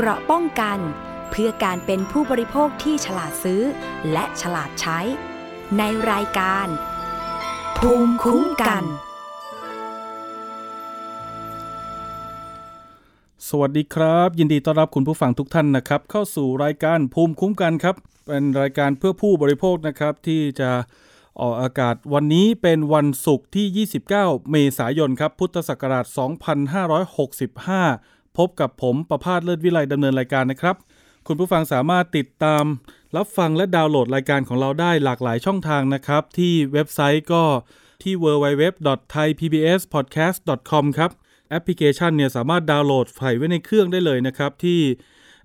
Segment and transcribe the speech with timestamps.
[0.00, 0.78] เกราะป้องกัน
[1.30, 3.62] เพื่อการเป็นผู้บริโภคที่ฉลาดซื้อ
[4.12, 4.98] และฉลาดใช้
[5.78, 6.66] ในรายการ
[7.78, 8.82] ภูมิคุ้มกัน
[13.48, 17.96] สวัสดีครับ ยินดีต้อนรับคุณผู้ฟังทุกท่านนะครับ เข้าสู่รายการภูมิคุ้มกันครับ
[18.26, 20.70] เป็นรายการเพื่อผู้บริโภคนะครับที่จะ
[21.40, 30.76] ออกอากาศวันนี้เป็นวันศุกร์ที่ 29 เมษายนครับ พุทธศักราช 2565 พบกับผมประพาสเลิศวิไลดำเนินรายการนะครับ
[31.26, 32.64] คุณผู้ฟังสามารถติดตาม
[33.16, 37.42] รับฟังและดาวน์โหลดรายการของเราได้หลากหลายช่องทางนะครับ ที่เว็บไซต์ก็
[38.02, 41.10] ที่ www.thaipbspodcast.com ครับ
[41.50, 44.80] แอปพลิเคชันเนี่ยสามารถดาวน์โหลดใส่ไว้ในเครื่องได้เลยนะครับ ที่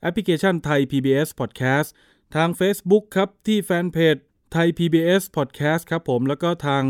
[0.01, 1.89] แอปพลิเคชันไทย PBS Podcast
[2.35, 4.15] ทาง Facebook ครับที่แฟนเพจ
[4.53, 6.83] ไทย PBS Podcast ครับผมแล้วก็ทาง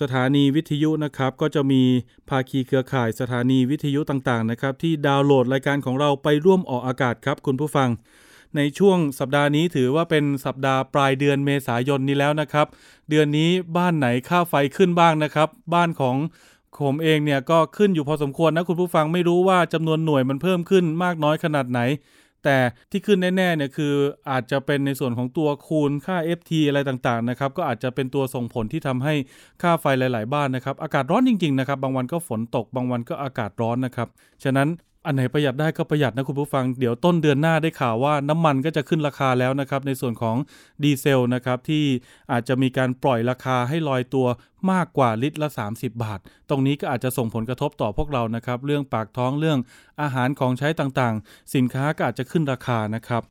[0.00, 1.82] สถานีวิทยุนะครับ ก็จะมี
[2.28, 7.88] ภาคีเครือข่ายสถานีวิทยุต่างๆนะครับ ที่ดาวน์โหลดรายการของเราไปร่วมออกอากาศครับ คุณผู้ฟัง
[8.56, 12.66] ในช่วงสัปดาห์นี้ถือว่าเป็นสัปดาห์ปลายเดือนเมษายนนี้แล้วนะครับ
[13.10, 16.16] เดือนนี้บ้านไหนค่าไฟขึ้นบ้างนะครับ บ้านของ
[16.84, 21.80] ผมเองเนี่ยก็ขึ้นอยู่พอสมควรนะคุณผู้ฟังไม่รู้ว่าจำนวนหน่วยมันเพิ่มขึ้นมากน้อยขนาดไหน
[22.44, 22.58] แต่
[22.90, 23.94] ที่ขึ้นแน่ๆเนี่ยคือ
[24.30, 29.14] อาจจะเป็นในส่วนของตัวคูณค่า FT อะไรต่างๆนะครับก็อาจจะเป็นตัวส่งผลที่ทำให้
[29.62, 34.08] ค่าไฟหลาย ๆ บ้านนะครับ อากาศร้อนจริงๆนะครับบางวันก็ฝนตกบางวันก็อากาศร้อนนะครับ
[34.44, 34.68] ฉะนั้น
[35.06, 40.36] อันไหนประหยัดได้ก็ประหยัดนะคุณผู้ฟัง เดี๋ยวต้นเดือนหน้าได้ข่าวว่าน้ำมันก็จะขึ้นราคาแล้วนะครับในส่วนของ
[40.82, 41.84] ดีเซลนะครับที่
[42.32, 44.26] อาจจะมีการปล่อยราคาให้ลอยตัว
[44.70, 49.58] มากกว่าลิตรละ 30 บาท ตรงนี้ก็อาจจะส่งผลกระทบต่อพวกเรานะครับ เรื่องปากท้องเรื่อง
[50.00, 53.22] อาหารของใช้ต่างๆ สินค้าก็อาจจะขึ้นราคานะครับ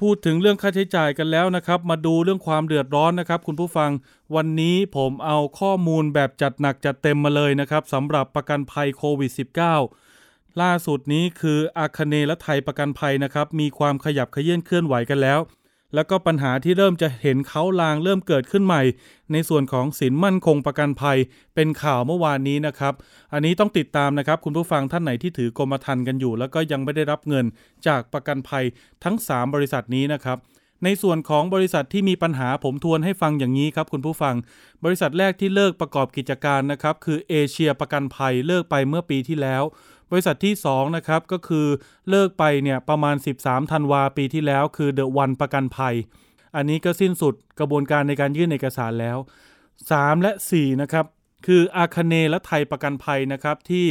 [0.00, 3.90] พูดถึงเรื่องค่าใช้จ่ายกันแล้วนะครับ มาดูเรื่องความเดือดร้อนนะครับ คุณผู้ฟัง
[4.36, 10.11] วันนี้ผมเอาข้อมูลแบบจัดหนักจัดเต็มมาเลยนะครับสำหรับประกันภัยโควิด -19
[10.60, 15.40] ล่าสุดนี้คืออาคเนและไทยประกันภัยนะครับ มีความขยับขยื่นเคลื่อนไหวกันแล้ว
[15.94, 18.82] แล้วก็ปัญหาที่เริ่มจะเห็นเขาลางเริ่มเกิดขึ้นใหม่
[19.32, 21.18] ในส่วนของสินมั่นคงประกันภัย
[21.54, 22.94] เป็นข่าวเมื่อวานนี้นะครับ
[23.32, 27.44] อันนี้ต้องติดตามนะครับ คุณผู้ฟังท่านไหนที่ถือกรมธรรม์กันอยู่ แล้วก็ยังไม่ได้รับเงิน
[27.86, 28.64] จากประกันภัย
[29.04, 30.38] ทั้ง 3 บริษัทนี้นะครับ
[30.84, 34.34] ในส่วนของบริษัทที่มีปัญหาผมทวนให้ฟังอย่างนี้ครับคุณผู้ฟัง
[34.84, 39.62] บริษัทแรกที่เลิกประกอบกิจการนะครับคือเอเชียประกันภัยเลิกไปเมื่อปีที่แล้ว
[40.12, 41.66] บริษัทที่2นะครับก็คือ
[42.08, 45.94] เลิกไปเนี่ยประมาณ 13ธันวาปีที่แล้ว คือเดอะวันประกันภัย
[46.56, 49.18] อันนี้ก็สิ้นสุดกระบวนการในการยื่นเอกสารแล้ว
[49.70, 51.06] 3 และ 4 นะครับ
[51.46, 53.86] คืออาคเนและไทยประกันภัยนะครับที่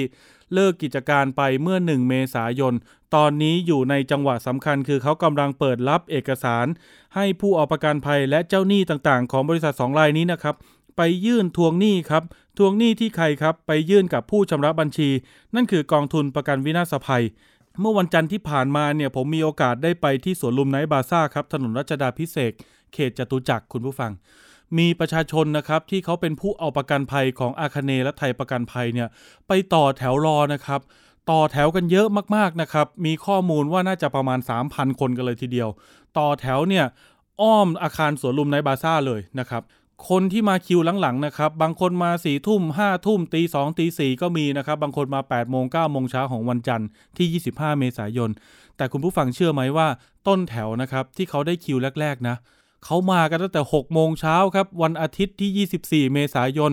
[0.54, 2.74] เลิกกิจการไปเมื่อ 1 เมษายน
[3.16, 6.66] ตอนนี้อยู่ในจังหวะสำคัญ คือเขากำลังเปิดรับเอกสาร
[7.16, 10.56] ให้ผู้เอาประกันภัยและเจ้าหนี้ต่างๆ ของบริษัท 2 รายนี้นะครับ
[11.04, 12.24] ไปยื่นทวงหนี้ครับ
[12.58, 15.10] ทวงหนี้ที่ใครครับ ไปยื่นกับผู้ชำระบัญชี
[15.56, 17.24] นั่นคือกองทุนประกันวินาศภัย
[17.80, 22.52] เมื่อวันจันทร์ที่ผ่านมาเนี่ยผมมีโอกาสได้ไปที่สวนลุมไนท์บาซ่าครับ ถนนรัชดาพิเศษ
[22.94, 24.12] เขตจตุจักรคุณผู้ฟัง
[24.78, 29.08] มีประชาชนนะครับที่เขาเป็นผู้เอาประกันภัยของอาคเนและไทยประกันภัยเนี่ย
[29.48, 30.82] ไปต่อแถวรอนะครับ
[31.32, 34.40] ต่อแถวกันเยอะมากๆนะครับ มีข้อมูลว่าน่าจะประมาณ
[34.70, 35.70] 3,000 คนกันเลยทีเดียว
[36.18, 36.86] ต่อแถวเนี่ย
[37.42, 39.64] อ้อมอาคารสวนลุมไนบาซ่าเลยนะครับ
[40.10, 48.30] คนที่มาคิวหลังๆนะครับบางคนมา4ี่ทุ่มห้าทุ่มตีสองตีสี่ก็มีนะครับ บางคนมา8ปดโมงเก้าโมงเช้าของวันจันทร์ที่ 25 เมษายน
[48.78, 49.88] แต่คุณผู้ฟังเชื่อไหมว่า
[50.28, 52.36] ต้นแถวนะครับที่เขาได้คิวแรก ๆ นะ
[52.86, 55.68] เขามากันตั้งแต่6โมงเช้าครับวันอาทิตย์ที่
[56.08, 56.72] 24 เมษายน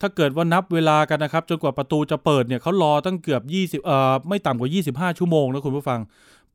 [0.00, 3.42] ถ้าเกิดว่านับเวลากันนะครับ จนกว่าประตูจะเปิดเนี่ยเขารอตั้งเกือบ
[3.82, 4.70] 20เอ่อไม่ต่ำกว่า
[5.10, 6.00] 25 ชั่วโมงนะคุณผู้ฟัง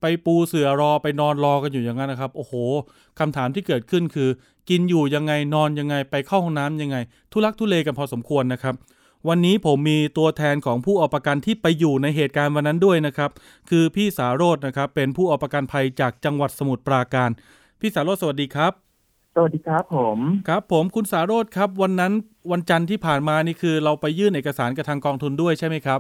[0.02, 2.54] ไปปูเสือรอไปนอนรอกันอยู่อย่างนั้นนะครับ โอ้โห
[3.20, 4.30] คำถามที่เกิดขึ้นคือ
[4.70, 6.98] กินอยู่ยังไงนอนยังไงไปเข้าห้องน้ำยังไง
[7.32, 8.76] ทุลักทุเลกันพอสมควรนะครับ
[9.30, 13.32] วันนี้ผมมีตัวแทนของผู้เอาประกันที่ไปอยู่ในเหตุการณ์วันนั้นด้วยนะครับ
[13.70, 17.30] คือพี่สาโรจน์นะครับ เป็นผู้เอาประกันภัยจากจังหวัดสมุทรปราการ
[17.80, 18.72] พี่สาโรจน์สวัสดีครับ
[19.36, 20.20] สวัสดีครับผม
[20.50, 22.14] ครับ ผมคุณสาโรจน์ครับ วันนั้น
[22.52, 26.00] วันจันทร์ที่ผ่านมานี่คือ เราไปยื่นเอกสารกับทางกองทุนด้วยใช่ไหมครับ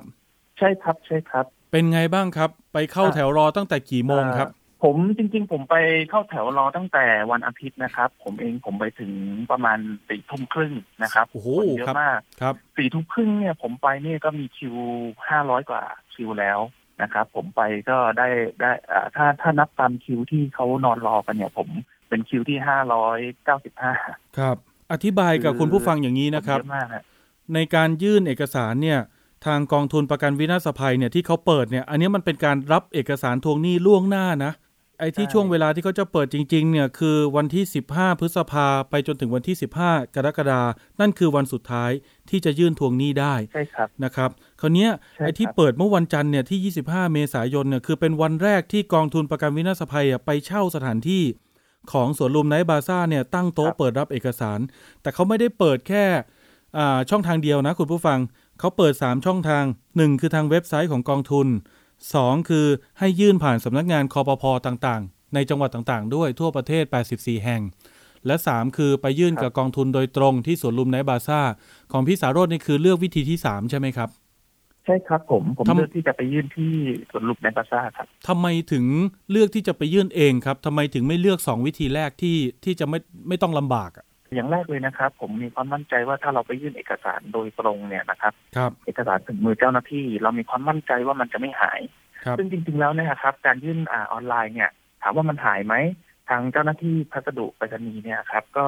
[0.59, 5.75] ใช่ครับใช่ครับ เป็นไงบ้างครับ ไปเข้าแถวรอตั้งแต่กี่โมงครับเอ่อ ผมจริง ๆ ผมไป
[6.09, 9.11] เข้าแถวรอตั้งแต่วันอาทิตย์นะครับ ผมเองผมไปถึง
[9.51, 9.77] ประมาณ
[10.07, 14.75] สี่ทุ่มครึ่งนะครับโอ้โหคนเยครัอะบมากครับสี่ทุ่มครึ่งเนี่ยผมไปเนี่ยก็มีคิว
[15.29, 15.81] ห้าร้อยกว่า
[16.13, 16.59] คิวแล้ว
[17.01, 18.27] นะครับผมไปก็ได้
[18.61, 21.69] ได้อ่าถ้าถ้านับตามคิวที่เขานอนรอกันเนี่ย ผม
[22.09, 23.93] เป็นคิวที่ห้าร้อยเก้าสิบห้า
[24.37, 24.57] ครับ
[24.91, 27.03] อธิบายกับคุณผู้ฟังอย่างนี้นะครับเยอะมากฮะ
[27.53, 28.99] ในการยื่นเอกสารเนี่ย
[29.45, 34.53] ทางกองทุนประกันวินาศภัยเนี่ยที่เขาเปิดเนี่ย อันนี้มันเป็นการรับเอกสารทวงหนี้ล่วงหน้านะ
[34.99, 39.55] ไอ้ที่ช่วงเวลาที่เขาจะเปิดจริง ๆ เนี่ย คือวันที่ 15 พฤษภาไปจนถึงวันที่
[39.85, 40.61] 15 กรกฎา
[40.99, 41.91] นั่นคือวันสุดท้าย
[42.29, 44.29] ที่จะยื่นทวงหนี้ได้ใช่ครับนะครับ
[44.61, 51.23] คราวเนี้ยใช่ไอ้ที่ครับเปิดเมื่อวันจันทร์เนี่ยที่ 25 เมษายนเนี่ยคือเป็นวันแรกที่กองทุนประกันวินาศภัยอะไปเช่าสถานที่
[51.91, 54.59] ของสวนลุมไนท์บาซ่าเนี่ยตั้งโต๊ะเปิดรับเอกสาร
[55.01, 56.05] แต่เขาไม่ได้เปิดแค่
[56.77, 58.19] อ่าช่องทางเดียวนะคุณผู้ฟัง
[58.59, 59.63] เขาเปิด 3 ช่องทาง
[59.93, 61.47] 1 คือทางเว็บไซต์ของกองทุน
[62.11, 62.65] 2 คือ
[62.99, 66.83] ให้ยื่นผ่านสำนักงานคอปพต่างๆ ในจังหวัดต่างๆ ด้วยทั่วประเทศ
[67.15, 67.61] 84 แห่ง
[68.27, 71.41] และ 3 คือไปยื่นกับกองทุนโดยตรงที่สวนลุมไนท์บาซ่า
[71.91, 74.09] ของพี่สารโรจน์นี่คือเลือกวิธีที่ 3 ใช่ไหมครับ
[74.85, 76.71] ใช่ครับผม ผมทำเลือกที่จะไปยื่นที่
[77.11, 78.85] สวนลุมในบาซ่าครับทำไมถึง
[79.31, 84.05] เลือกที่จะไปยื่นเองครับทำไมถึงไม่เลือก 2 วิธีแรกที่ที่จะไม่ไม่ต้องลำบากอะ
[84.35, 91.81] อย่างแรกเลยนะครับ ผมมีความมั่นใจว่าถ้าเราไปยื่นเอกสารโดยตรงเนี่ยนะครับครับเอกสารถึงมือเจ้าหน้าที่ เรามีความมั่นใจว่ามันจะไม่หาย
[92.25, 94.69] ครับซึ่งจริง ๆ แล้วเนี่ยครับ การยื่นอ่าออนไลน์เนี่ย
[95.01, 95.75] ถามว่ามันหายไหม
[96.29, 98.65] ทางเจ้าหน้าที่พัสดุไปรษณีย์เนี่ยครับ ก็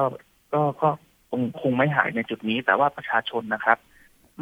[0.52, 0.88] ก็ก็
[1.30, 3.78] คงคงไม่หายในจุดนี้ แต่ว่าประชาชนนะครับ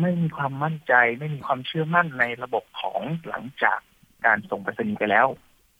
[0.00, 3.78] ไม่มีความมั่นใจไม่มีความเชื่อมั่นในระบบของหลังจาก
[4.26, 5.26] การส่งไปรษณีย์ไปแล้ว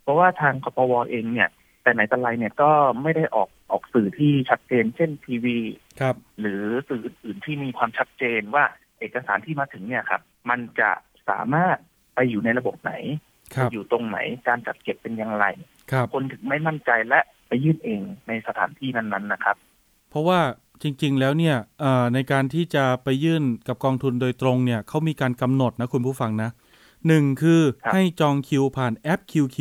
[0.03, 1.49] เพราะว่าทางกปวเองเนี่ย
[1.83, 2.71] แต่ไหนแต่ไรเนี่ยก็
[3.03, 5.59] ไม่ได้ออก ออกสื่อที่ชัดเจน เช่นทีวี
[6.01, 8.65] ครับ หรือสื่ออื่นๆที่มีความชัดเจนว่า
[9.01, 10.91] เอกสารที่มาถึงเนี่ยครับ มันจะ
[11.29, 11.77] สามารถ
[12.15, 12.93] ไปอยู่ในระบบไหน
[13.55, 14.19] ครับอยู่ตรงไหน
[14.49, 15.47] การจัดเก็บเป็นอย่างไร
[15.93, 19.57] ครับคนถึงไม่มั่นใจและไปยื่นเองในสถานที่นั้นๆนะครับ
[20.11, 20.41] เพราะว่า
[20.83, 26.51] จริง ๆ แล้วเนี่ยเอ่อในการที่จะไปยื่นกับกองทุนโดยตรงเนี่ยเขามีการกำหนดนะคุณผู้ฟังนะ
[27.07, 29.59] หนึ่งคือครับให้จองคิวผ่านแอป QQ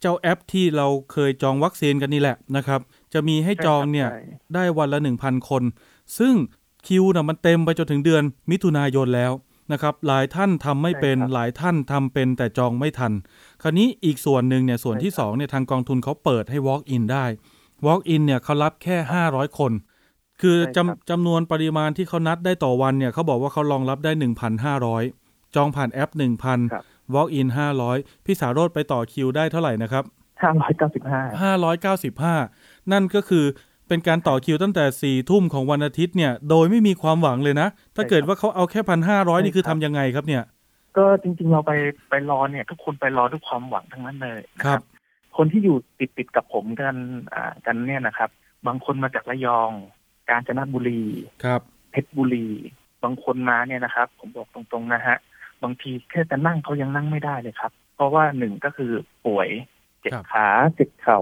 [0.00, 2.80] เจ้าแอปที่เราเคยจองวัคซีนกันนี่แหละนะครับ
[3.12, 4.20] จะมีให้จองเนี่ยใช่
[4.54, 5.62] ได้วันละ1,000คน
[6.18, 6.34] ซึ่ง
[6.86, 9.32] คิวนะมันเต็มไปจนถึงเดือนมิถุนายนแล้ว
[9.72, 13.12] นะครับ หลายท่านทำไม่เป็นใช่ครับหลายท่านทำเป็นแต่จองไม่ทัน
[13.62, 17.24] คราวนี้อีกส่วนหนึ่งเนี่ยส่วนที่ใช่ครับ2เนี่ยทางกองทุนเขาเปิดให้ walk in ได้
[17.86, 18.96] walk in เนี่ยเขารับแค่
[19.28, 19.72] 500 คน
[20.42, 24.12] คือใช่ครับจำจำนวนปริมาณที่เขานัดได้ต่อวันเนี่ยเขาบอกว่าเขารองรับได้
[24.84, 26.58] 1,500 จองผ่านแอปครับ
[27.08, 27.48] 1,000 walk in
[27.86, 30.04] 500 พี่สาโรธไปต่อคิวได้เท่าไหร่นะครับ
[30.42, 33.44] ห้าร้อยเก้าสิบห้า595 นั่นก็คือ
[33.88, 40.44] เป็นการต่อคิวตั้งแต่4ี่ทุ่มของวันอาทิตย์เนี่ย โดยไม่มีความหวังเลยนะ ถ้าเกิดว่าเขาเอาแค่พันห้าร้อยนี่คือทำยังไงครับเนี่ย
[40.96, 41.72] ก็จริงๆเราไป
[42.08, 44.84] ไปรอเนี่ย ทุกคนไปรอด้วยความหวังทั้งนั้นเลยนะคครัรับบ
[45.36, 46.96] คนที่อยู่ติดติดๆกับผมกัน
[47.32, 48.30] อ่ากันเนี่ยนะครับ
[48.66, 49.70] บางคนมาจากระยอง
[50.28, 51.02] กาญจนบุรี
[51.44, 51.60] ครับ
[51.90, 52.48] เพชรบุรี
[53.04, 55.16] บางคนมาเนี่ยนะครับ ผมบอกตรงๆนะฮะ
[55.62, 58.92] บางทีแค่จะนั่งเขายังนั่งไม่ได้เลยครับ เพราะว่าหนึ่งก็คือ
[59.26, 59.48] ป่วย
[60.00, 61.20] เจ็บครับขาเจ็บเข่า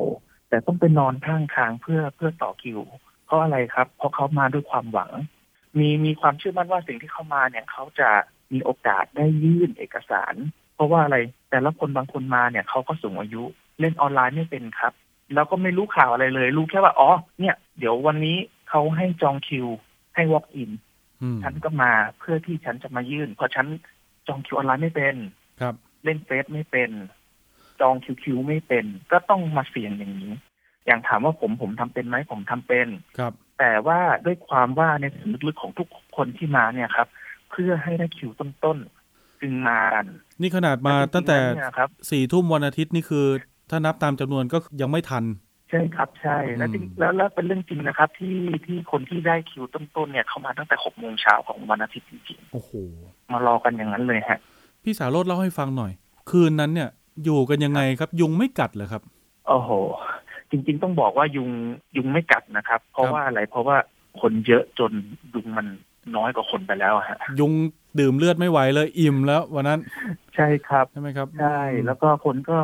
[0.54, 2.80] แต่ต้องไปนอนข้างทางเพื่อเพื่อต่อคิว
[3.26, 5.10] เพราะอะไรครับ เพราะเขามาด้วยความหวัง
[5.78, 8.08] มีมีความเชื่อมั่นว่าสิ่งที่เข้ามาเนี่ยเขาจะ
[8.52, 10.34] มีโอกาสได้ยื่นเอกสาร
[10.74, 11.18] เพราะว่าอะไร
[11.50, 13.42] แต่ละคนบางคนมาเนี่ยเขาก็สูงอายุ
[13.80, 14.92] เล่นออนไลน์ไม่เป็นครับ
[15.34, 17.10] แล้วก็ไม่รู้ข่าวอะไรเลย รู้แค่ว่าอ๋อ
[17.40, 18.36] เนี่ยเดี๋ยววันนี้
[18.68, 19.66] เขาให้จองคิว
[20.14, 20.70] ให้ walk in
[21.22, 23.66] อืมฉันก็มาเพื่อที่ฉันจะมายื่น เพราะฉัน
[24.28, 25.16] จองคิวออนไลน์ไม่เป็น
[25.60, 25.74] ครับ
[26.04, 26.90] เล่นเฟซไม่เป็น
[27.80, 30.32] จองคิวคิวไม่เป็น ก็ต้องมาเสี่ยงอย่างนี้
[30.86, 32.88] อย่างถามว่าผมผมทำเป็นไหมผมทำเป็น
[33.18, 37.08] ครับ แต่ว่าด้วยความว่าในสำนึกลึกของทุกคนที่มาเนี่ยครับ
[37.50, 40.06] เพื่อให้ได้คิวต้นๆจึงมากัน
[40.40, 43.26] นี่ขนาดมาตั้งแต่ล้วจริๆล้วเนี่ยครับสี่ทุ่มวันอาทิตย์นี่คือ
[43.70, 45.24] ถ้านับตามจำนวนก็ยังไม่ทัน
[45.70, 48.36] ใช่ครับใช่แล้วจริงอืมแล้วแล้วเป็นเรื่องจริงนะครับ ที่
[48.66, 54.38] ที่คนที่ได้คิวต้นๆเนี่ยเขามาตั้งแต่หกโมงเช้าของวันอาทิตย์จริงโอ้โหๆมารอกันอย่างนั้นเลยฮะ
[54.84, 55.92] พี่สาโรธเล่าให้ฟังหน่อย
[56.30, 56.90] คืนนั้นเนี่ย
[57.24, 59.02] อยู่กันยังไงครับ ยุงไม่กัดเหรอครับ
[59.48, 59.70] โอ้โห
[60.50, 61.50] จริง ๆ ต้องบอกว่ายุง
[61.96, 63.76] ยุงไม่กัดนะครับ เพราะครับว่าอะไรเพราะว่า
[64.20, 64.92] คนเยอะจน
[65.34, 65.66] ยุงมัน
[66.16, 67.52] น้อยกว่าคนไปแล้วอะฮะยุง
[68.00, 69.80] ดื่มเลือดไม่ไหวเลยอิ่มแล้ววันนั้น
[70.34, 72.58] ใช่ครับใช่ไหมครับใช่แล้วก็คนก็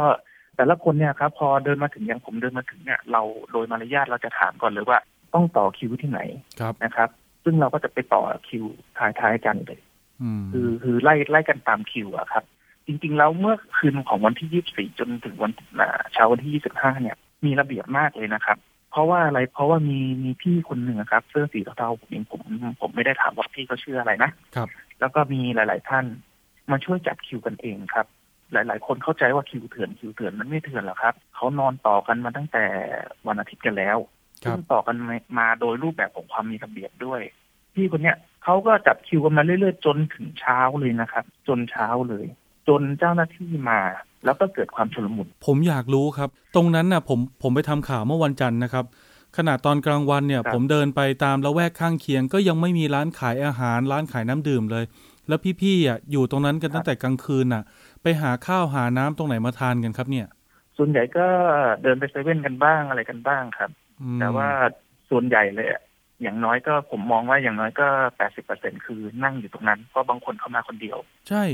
[0.57, 4.99] แต่ละคนเนี่ยครับพอเดินมาถึงอย่างผมเดินมาถึงเนี่ยเราโดยมารยาทเราจะถามก่อนเลยว่า
[5.35, 6.21] ต้องต่อคิวที่ไหน
[6.61, 7.09] ครับนะครับ
[7.45, 8.65] ซึ่งเราก็จะไปต่อคิว
[8.99, 9.81] ท้ายๆกันเลย
[10.23, 12.45] อืมคือคือไล่ไล่กันตามคิวอะครับ
[12.91, 18.59] จริง ๆ แล้วเมื่อคืนของวันที่ยี่สิบสี่จนถึงวันอ่าเช้าวันที่ยี่สิบห้าเนี่ย มีระเบียบมากเลยนะครับ
[18.91, 22.41] เพราะว่าอะไรเพราะว่ามีมีพี่คนหนึ่งอะครับ เสื้อสีเทาๆผมเองผม
[22.81, 24.69] ผมไม่ได้ถามว่าพี่เขาชื่ออะไรนะครับ
[25.01, 26.05] แล้วก็มีหลาย ๆ ท่าน
[26.71, 28.07] มาช่วยจัดคิวกันเองครับ
[28.53, 32.65] หลาย ๆ คนเข้าใจว่าคิวเถื่อนคิวเถื่อนมันไม่เถื่อนหรอกครับเขานอนต่อกันมาตั้งแต่
[33.27, 33.99] วันอาทิตย์กันแล้ว
[34.45, 37.21] ครับซึ่งต่อกันมามาโดยรูปแบบของความมีระเบียบด้วย
[37.75, 42.27] พี่คนเนี้ยเขาก็จัดคิวกันมาเรื่อยๆ จนถึงเช้าเลยนะครับ จนเช้าเลย
[42.71, 43.81] จนเจ้าหน้าที่มา
[44.25, 48.85] แล้วก็เกิดความชุลมุนผมอยากรู้ครับ ตรงนั้นน่ะผมผมไปทำข่าวเมื่อวันจันทร์นะครับ
[49.37, 54.85] ขณะตอนกลางวันเนี่ยครับผมเดินไปตามละแวกข้างเคียง ก็ยังไม่มีร้านขายอาหาร ร้านขายน้ำดื่มเลย
[55.29, 57.63] แล้วพี่ๆอะอยู่ตรงนั้นกันตั้งแต่กลางคืนน่ะ
[58.03, 60.31] ไปหาข้าวหาน้ำตรงไหนมาทานกันครับเนี่ยส
[60.77, 61.27] ส่วนใหญ่ก็
[61.83, 63.71] เดินไปเซเว่นกันบ้างอะไรกันบ้างครับ
[64.03, 64.49] อืมแต่ว่า
[65.11, 65.83] ส่วนใหญ่เลยอะ
[66.23, 67.87] อย่างน้อยก็ผมมองว่าอย่างน้อยก็
[68.17, 70.99] แปดสิบเปอร์เซ็นคือนั่งอยู่ตรงนั้นเพราะบางคนเขามาคนเดียว
[71.29, 71.45] ใช่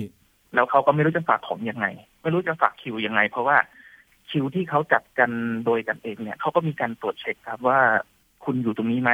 [0.57, 1.87] แล้วเขาก็ไม่รู้จะฝากของยังไง
[2.23, 3.57] ไม่รู้จะฝากคิวยังไง เพราะว่า
[4.31, 5.31] คิวที่เขาจัดกัน
[5.65, 7.79] โดยกันเองเนี่ยเขาก็มีการตรวจเช็คครับว่า
[8.45, 9.13] คุณอยู่ตรงนี้ไหม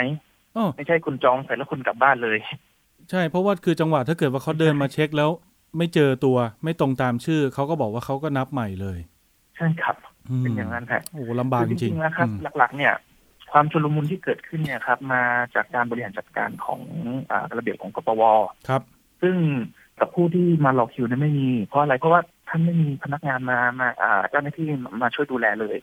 [0.57, 2.39] อ๋อไม่ใช่คุณจองเสร็จแล้วคุณกลับบ้านเลย
[3.11, 5.31] ใช่เพราะว่าคือจังหวะถ้าเกิดว่าเขาเดินมาเช็คแล้ว
[5.79, 8.99] ไม่เจอตัวไม่ตรงตามชื่อเขาก็บอกว่าเขาก็นับใหม่เลย
[9.57, 9.97] ใช่ครับ
[10.41, 12.95] มเป็นอย่างนั้นฮะโอ้โหลำบากจคือจริริงงๆๆนะครับอืมหลัก ๆ เนี่ย
[13.53, 15.23] ความชุลมุนที่เกิดขึ้นเนี่ยครับ มา
[15.55, 16.81] จากการบริหารจัดการของ
[17.31, 18.23] อ่าระเบียบของกปว
[18.69, 18.83] ครับ
[19.23, 19.37] ซึ่ง
[20.01, 24.69] กับผู้ที่มารอคิวเนี่ยไม่มี เพราะอะไรเพราะว่าท่านไม่มีพนักงานมามาอ่าเจ้าหน้าที่
[25.03, 25.77] มาช่วยดูแลเลย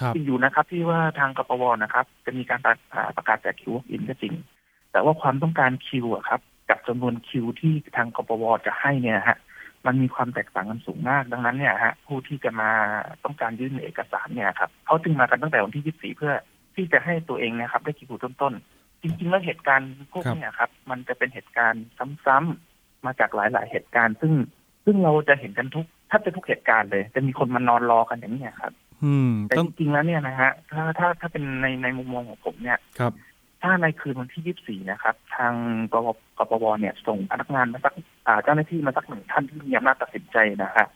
[0.00, 4.34] ครับจริงอยู่นะครับที่ว่าทางกปวนะครับ จะมีการประอ่าประกาศแจกคิวอินก็จริง
[4.92, 6.40] แต่ว่าความต้องการคิวอะครับ
[6.70, 9.38] กับจำนวนคิวที่ทางกปวจะให้เนี่ยฮะ
[9.86, 12.70] มันมีความแตกต่างกันสูงมาก ดังนั้นเนี่ยฮะผู้ที่จะมา
[13.24, 16.32] ต้องการยื่นเอกสารเนี่ยครับเขาจึงมากันตั้งแต่วันที่ 24 เพื่อ
[16.74, 21.84] ที่จะให้ตัวเองเนะครับ ได้คิวต้นๆจริงๆแล้วเหตุการณ์พวกเนี้ครับ มันจะเป็นเหตุการณ์
[22.26, 22.73] ซ้ำๆ
[23.06, 24.32] มาจากหลาย ๆ เหตุการณ์ ซึ่ง
[24.84, 28.72] ซึ่งเราจะเห็นกันทุกถ้าจะทุกเหตุการณ์เลย จะมีคนมานอนรอกันอย่างนี้ยครับ
[29.04, 33.12] อืมแต่ต้อจงริงๆแล้วเนี่ยนะฮะถ้าถ้าถ้าเป็นในในมุมมองของผมเนี่ยครับ
[33.62, 35.52] ถ้าในคืนวันที่24นะครับ ทาง
[35.92, 36.08] กป
[36.38, 37.94] กปวเนี่ย ส่งพนักงานมาสัก
[38.26, 40.86] อ่าเจ้าหน้าที่มาสักหนึ่งท่านที่มีอำนาจตัดสินใจนะฮะ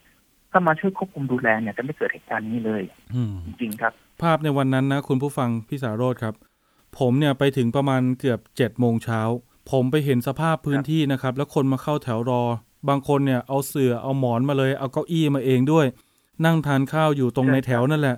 [0.51, 2.83] ถ้ามาช่วยควบคุมดูแลเนี่ยจะไม่เกิดเหตุการณ์นี้เลย
[3.15, 6.35] อืมจริงๆครับ ภาพในวันนั้นนะ คุณผู้ฟังพี่สาโรธครับ
[6.99, 9.21] ผมเนี่ยไปถึงประมาณเกือบเจ็ดโมงเช้า
[9.71, 12.43] ผมไปเห็นสภาพพื้นที่นะครับ แล้วคนมาเข้าแถวรอ
[12.89, 15.87] บางคนเนี่ยเอาเสื่อเอาหมอนมาเลย เอาเก้าอี้มาเองด้วย
[16.45, 18.17] นั่งทานข้าวอยู่ตรงใช่ในครับแถวนั่นแหละ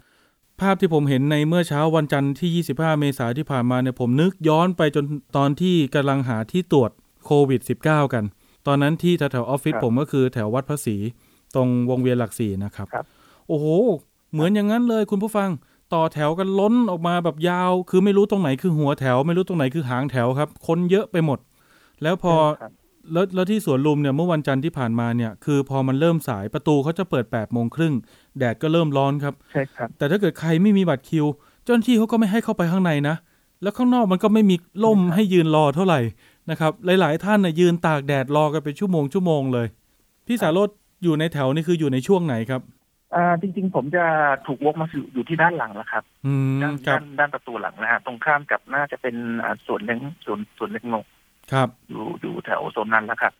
[0.60, 5.04] ภาพที่ผมเห็นในเมื่อเช้าวันจันทร์ที่ 25 เมษายนที่ผ่านมาเนี่ยผมนึกย้อนไปจน
[5.36, 6.90] ตอนที่กำลังหาที่ตรวจ
[7.24, 8.24] โควิด -19 กัน
[8.66, 10.96] ตอนนั้นที่แถวๆออฟฟิศผมก็คือแถววัดพระศรี
[11.54, 13.06] ตรงวงเวียนหลักสี่นะครับครับ
[13.48, 13.66] โอ้โห
[14.32, 15.48] เหมือนอย่างนั้นเลยคุณผู้ฟัง
[15.94, 21.38] ต่อแถวกันล้นออกมาแบบยาว คือไม่รู้ตรงไหนคือหัวแถว ไม่รู้ตรงไหนคือหางแถวครับ คนเยอะไปหมด
[22.02, 22.72] แล้วพอครับ
[23.12, 27.94] แล้วแล้วที่สวนลุมเนี่ยเมื่อวันจันทร์ที่ผ่านมาเนี่ยคือพอมันเริ่มสายประตูเขาจะเปิด8ปดโมงครึ่ง
[28.38, 31.26] แดดก็เริ่มร้อนครับใช่ครับ แต่ถ้าเกิดใครไม่มีบัตรคิว
[31.64, 33.16] เจ้าหน้าที่เขาก็ไม่ให้เข้าไปข้างในนะ
[33.62, 36.00] แล้วข้างนอกมันก็ไม่มีล่มใช่ครับให้ยืนรอเท่าไหร่
[36.50, 39.66] นะครับหลาย ๆ ท่านนะยืนตากแดดรอกันเป็นชั่วโมงชั่วโมงเลย
[40.26, 40.68] พี่สารด
[41.02, 42.60] อยู่ในแถวนี่คืออยู่ในช่วงไหนครับ
[43.14, 44.04] อ่าจริง ๆ ผมจะ
[44.46, 51.06] ถูกวกมาอยู่อยู่ที่ด้านหลังแล้วครับอืมด้านครัด้าบนด้านประตูหลังนะฮะตรงข้ามกับน่าจะเป็นอ่าสวนเลี้ยงสวนสวนเล็กนก
[51.52, 53.32] ครับ อยู่อยู่แถวโซนนั้นแล้วครับ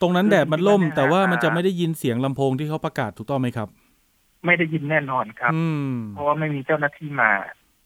[0.00, 3.68] ตรงนั้นแดดมันล่มคือจริงๆแต่ว่าเนี่ยมันจะไม่ได้ยินเสียงลำโพงที่เขาประกาศถูกต้องไหมครับ
[4.46, 7.30] ไม่ได้ยินแน่นอนครับ อืม เพราะว่าไม่มีเจ้าหน้าที่มา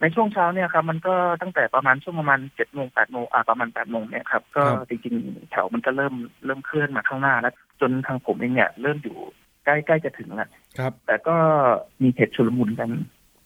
[0.00, 9.16] ในช่วงเช้าเนี่ยครับ มันก็ตั้งแต่ประมาณช่วงประมาณเจ็ดโมงแปดโมงอ่าประมาณแปดโมงเนี่ยครับ ก็ครับ จริงๆแถวมันก็เริ่มเริ่มเคลื่อนมาข้างหน้าแล้วจนทางผมเองเนี่ยเริ่มอยู่
[9.64, 11.36] ใกล้ใกล้จะถึงแล้วครับ แต่ก็
[12.02, 12.90] มีเหตุชุลมุนกัน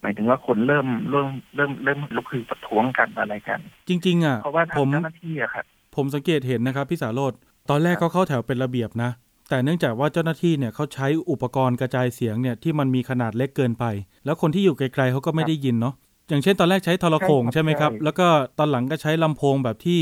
[0.02, 5.64] หมายถึงว่าคนเริ่มเริ่มเริ่มเริ่มลุกคือประท้วงกันอะไรกัน จริง ๆ อะเพราะว่าทาผงมเจ้าหน้าที่อะครับ
[5.96, 7.32] ผมสังเกตเห็นนะครับพี่สาโรธ
[7.70, 9.11] ตอนแรกครัเขาบเข้าแถวเป็นระเบียบนะ
[9.50, 13.85] แต่เนื่องจากว่าเจ้าหน้าที่เนี่ยเขาใช้อุปกรณ์กระจายเสียงเนี่ยที่มันมีขนาดเล็กเกินไป
[14.25, 15.94] แล้วคนที่อยู่ไกลๆเขาก็ไม่ได้ยินเนาะ
[16.28, 18.26] อย่างเช่นตอนแรกใช้โทรโขงใช่ครับใช่ไหมครับใช่แล้วก็
[18.58, 20.00] ตอนหลังก็ใช้ลำโพงแบบที่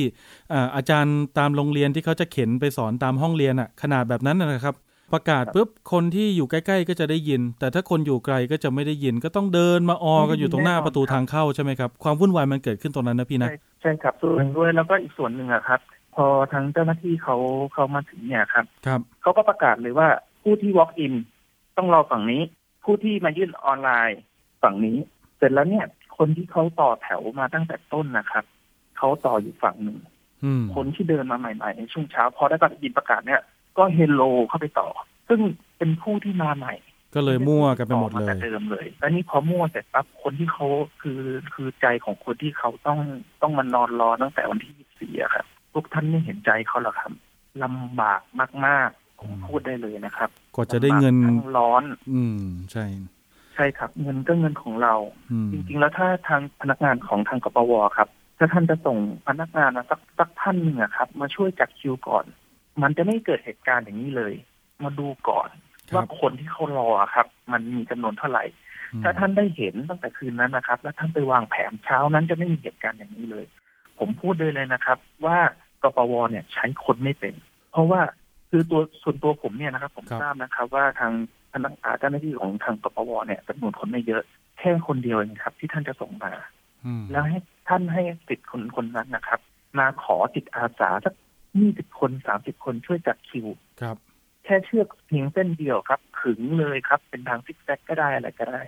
[0.52, 4.74] อ่าอาจารย์ตามโรงเรียนที่เขาจะเข็นไปสอนตามห้องเรียนอะขนาดแบบนั้นนะนะครับ
[5.14, 15.80] ประกาศปุ๊บคนที่อยู่ใกล้ ๆ ก็จะได้ยิน แต่ถ้าคนอยู่ไกลก็จะไม่ได้ยิน ก็ต้องเดินมาออกันอยู่ตรงหน้าประตูทางเข้าใช่ไหมครับความวุ่นวายมันเกิดขึ้นตรงนั้นนะพี่นะใช่ใช่ครับส่วนหนึ่งด้วยแล้วก็อีกส่วนหนึ่งอะครับ
[16.14, 17.36] พอทางเจ้าหน้าที่เขา
[17.72, 20.08] เขามาถึงเนี่ยครับครับเขาก็ประกาศเลยว่า
[20.42, 21.14] ผู้ที่ walk in
[21.76, 22.42] ต้องรอฝั่งนี้
[22.84, 24.20] ผู้ที่มายื่นออนไลน์
[24.62, 24.96] ฝั่งนี้
[25.36, 28.44] เสร็จแล้วเนี่ยคนที่เขาต่อแถวมาตั้งแต่ต้นนะครับ
[28.98, 29.98] เขาต่ออยู่ฝั่งหนึ่ง
[30.44, 33.42] อืมคนที่เดินมาใหม่ๆในช่วงเช้าพอได้ยินประกาศเนี่ย
[33.78, 34.88] ก็เฮลโลเข้าไปต่อ
[35.28, 35.40] ซึ่ง
[35.78, 36.74] เป็นผู้ที่มาใหม่
[37.14, 40.66] ก็เลยมั่วกันไปหมดเลต่อายแต่เดิมเลยแล้วนี่พอมั่วเสร็จปั๊บคนที่เขา
[41.02, 41.20] คือ
[41.54, 42.98] คือใจของคนที่เขาต้อง
[43.42, 47.12] ต้องมานอนรอตั้งแต่วันที่ยี่สี่อะครับพวกท่านไม่เห็นใจเขาหรอกครับ
[47.64, 48.20] ลำบาก
[48.66, 52.84] มากๆผมพูดได้เลยนะครับกว่าจะได้เงินลำบากทั้งร้อน อืมใช่
[53.54, 54.94] ใช่ครับ เงินก็เงินของเรา
[55.32, 62.24] อืมจริง ๆ แล้วถ้าทางพนักงานของทางกปวครับ ถ้าท่านจะส่งพนักงานมาสักสักท่านหนึ่งอะครับ มาช่วยจัดคิวก่อน
[62.82, 64.34] มันจะไม่เกิดเหตุการณ์อย่างนี้เลย
[64.84, 65.48] มาดูก่อน
[65.90, 68.44] ครับว่าคนที่เขารออะครับ มันมีจำนวนเท่าไหร่
[68.92, 73.44] อืมถ้าท่านได้เห็นตั้งแต่คืนนั้นนะครับ แล้วท่านไปวางแผนเช้านั้นจะไม่มีเหตุการณ์อย่างนี้เลย
[73.98, 75.38] ผมพูดเลยเลยนะครับ ว่า
[75.82, 77.34] กปวเนี่ยใช้คนไม่เป็น
[77.72, 78.00] เพราะว่า
[78.50, 81.12] คือตัวส่วนตัวผมเนี่ยนะครับ ผมทราบนะครับ ว่าทาง
[81.52, 84.22] พนักงานเจ้าหน้าที่ของทางกปวเนี่ยจำนวนคนไม่เยอะ
[84.58, 86.32] แค่คนเดียวเองครับ ที่ท่านจะส่งมา
[86.84, 87.38] อืมแล้วให้
[87.68, 89.40] ท่านให้ติดคนคนนั้นนะครับ
[89.78, 91.14] มาขอติดอาสาสัก
[91.58, 93.46] ยี่สิบคนสามสิบคนช่วยจัดคิว
[93.82, 93.96] ครับ
[94.44, 98.62] แค่เชือกเพียงเส้นเดียวครับ ขึงเลยครับ เป็นทางซิกแซกก็ได้อะไรก็ได้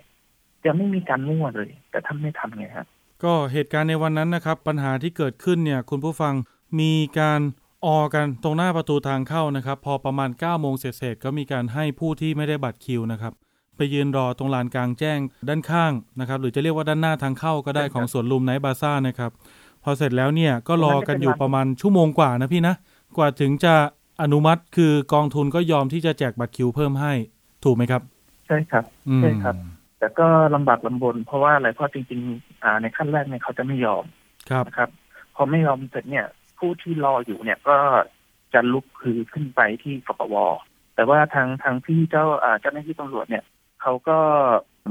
[0.61, 2.87] แกยังไม่มีการมั่วเลย แต่ท่านไม่ทำไงครับ
[3.25, 6.35] ก็เหตุการณ์ในวันนั้นนะครับ ปัญหาที่เกิดขึ้นเนี่ย คุณผู้ฟัง
[6.81, 7.41] มีการ
[7.87, 13.33] ออกันตรงหน้าประตูทางเข้านะครับ พอประมาณ9ก้าโมงเศษๆก็มีการให้ผู้ที่ไม่ได้บัตรคิวนะครับ
[13.77, 19.31] ไปยืนรอตรงลานกลางแจ้งด้านข้างนะครับ หรือจะเรียกว่าด้านหน้าทางเข้าก็ได้ของสวนลุมไนท์บาซ่านะครับ
[19.89, 22.75] พอเสร็จแล้วเนี่ยก็รอกันอยู่ประมาณชั่วโมงกว่านะพี่นะ
[23.17, 23.75] กว่าถึงจะ
[24.23, 27.13] อนุมัติคือกองทุนก็ยอมที่จะแจกบัตรคิวเพิ่มให้
[27.65, 28.03] ถูกไหมครับ
[28.47, 29.55] ใช่ครับอืมใช่ครับ
[29.99, 34.05] แต่ก็ลำบากลำบน เพราะว่าอะไรเพราะจริงๆอ่าในขั้นแรกเนี่ยเขาจะไม่ยอม
[34.51, 34.91] ครับนะครับ
[35.35, 36.27] พอไม่ยอมเสร็จเนี่ย
[36.59, 37.77] ผู้ที่รออยู่เนี่ยก็
[38.55, 40.35] จะลุกคือขึ้นไปที่กปว
[40.95, 43.45] แต่ว่าทางทางพี่เจ้าอ่าเจ้าหน้าที่ตำรวจเนี่ย
[43.89, 44.19] เขาก็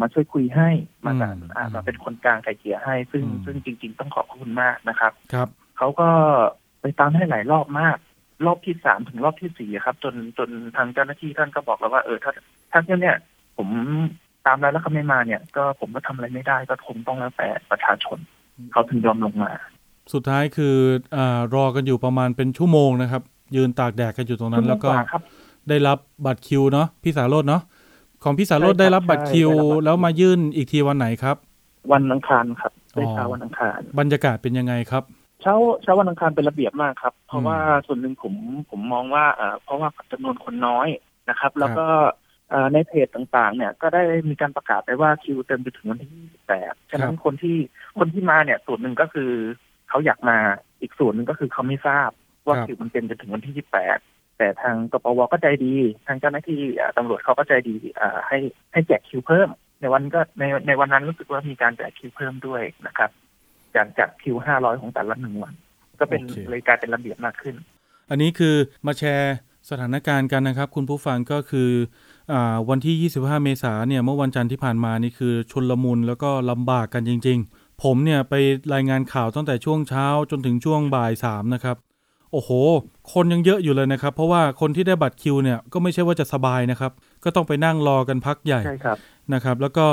[0.01, 0.69] มาช่วยคุยให้
[1.05, 5.47] มาจากอืมอ่ามาเป็นคนกลางไกลเกลี่ยให้ ซึ่งอืมซึ่งจริง ๆ ต้องขอบคุณมากนะครับ ครับ
[5.77, 6.09] เขาก็
[6.81, 7.97] ไปตามให้หลายรอบมาก
[8.45, 12.31] รอบที่สามถึงรอบที่สี่อะครับ จนจนทางเจ้าหน้าที่ท่านก็บอกแล้วว่าเออถ้า
[12.71, 13.17] ถ้าเนี่ย
[13.57, 13.67] ผม
[14.45, 18.17] ตามแล้วแล้วเขาไม่มาเนี่ย ก็ผมก็ทำอะไรไม่ได้ก็คงต้องแล้วแต่ประชาชน
[18.71, 19.51] เขาถึงยอมลงมา
[20.13, 20.75] สุดท้ายคือ
[21.17, 23.21] อารอกันอยู่ประมาณเป็นชั่วโมงนะครับ
[23.55, 25.21] ยืนตากแดดกันอยู่ตรงนั้น แล้วก็ชั่วโมงาครับ
[25.69, 27.61] ได้รับบัตรคิวเนาะพี่สาโรดเนาะ
[28.25, 31.35] ของพี่สาโรดใช่ครับได้รับบัตรคิวใช่ได้รับบัตรคิว แล้วมายื่นอีกทีวันไหนครับ
[31.93, 35.03] วันอังคารครับได้อ๋อเช้าวันอังคาร บรรยากาศเป็นยังไงครับ
[35.41, 38.33] เช้าเช้าวันอังคารเป็นระเบียบมากครับ เพอืราะมว่าส่วนหนึ่งผม
[38.69, 40.87] ผมมองว่าเอ่อเพราะว่าจำนวนคนน้อย
[41.29, 41.85] นะครับ แล้วก็
[42.49, 46.11] เอ่อในเพจต่างๆ เนี่ยก็ได้มีการประกาศไปว่าคิวเต็มไปถึงวันที่
[46.57, 47.57] 28 ฉะนั้นคนที่
[47.99, 49.31] คนที่มาเนี่ยส่วนหนึ่งก็คือ
[49.89, 50.37] เขาอยากมา
[50.81, 52.09] อีกส่วนหนึ่งก็คือเขาไม่ทราบ
[52.47, 55.73] ว่าคิวมันเต็มจนถึงวันที่ 28 แต่ทางกปวก็ใจดี
[56.07, 58.37] ทางเจ้าหน้าที่อ่าตำรวจเขาก็ใจดีอ่าให้
[58.73, 59.49] ให้แจกคิวเพิ่ม
[59.81, 63.09] ในวันก็ในในวันนั้นรู้สึกว่ามีการแจกคิวเพิ่มด้วยนะครับ
[63.75, 65.53] จากจากคิวห้าร้อยของแต่ละหนึ่งวัน
[65.99, 67.55] ก็เป็นโอเคเลยกลายเป็นระเบียบมากขึ้น
[68.09, 69.35] อันนี้คือมาแชร์
[69.69, 71.71] สถานการณ์กันนะครับ คุณผู้ฟังก็คือ
[72.31, 78.33] อาวันที่ 25 เมษาเนี่ยเมื่อวันจันทร์ที่ผ่านมานี่คือชนลมุนแล้วก็ลำบากกันจริง ๆ ผมเนี่ยไป
[78.73, 81.77] รายงานข่าวตั้งแต่ช่วงเช้าจนถึงช่วงบ่ายสามนะครับ
[82.35, 82.51] โอ้โห
[83.13, 86.91] คนยังเยอะอยู่เลยนะครับ เพราะว่าคนที่ได้บัตรคิวเนี่ยก็ไม่ใช่ว่าจะสบายนะครับ
[87.23, 88.97] ก็ต้องไปนั่งรอกันพักใหญ่ใช่ครับ
[89.33, 89.85] นะครับ แล้วก็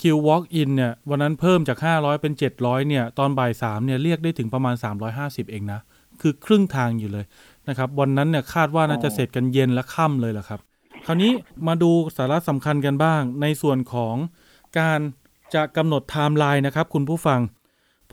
[0.00, 4.74] คิว walk in เนี่ยวันนั้นเพิ่มจาก 500 เป็น 700เนี่ยตอนบ่าย3เนี่ยเรียกได้ถึงประมาณ
[5.14, 5.80] 350 เองนะ
[6.20, 7.24] คือครึ่งทางอยู่เลย
[7.68, 10.60] นะครับวันนั้นเนี่ยคาดว่าน่าจะอ๋อเสร็จกันเย็นและค่ำเลยล่ะครับ
[11.06, 11.32] คราวนี้
[11.66, 14.14] มาดูสาระสำคัญกันบ้างในส่วนของ
[14.78, 15.00] การ
[15.54, 17.40] จะกำหนดไทม์ไลน์นะครับคุณผู้ฟัง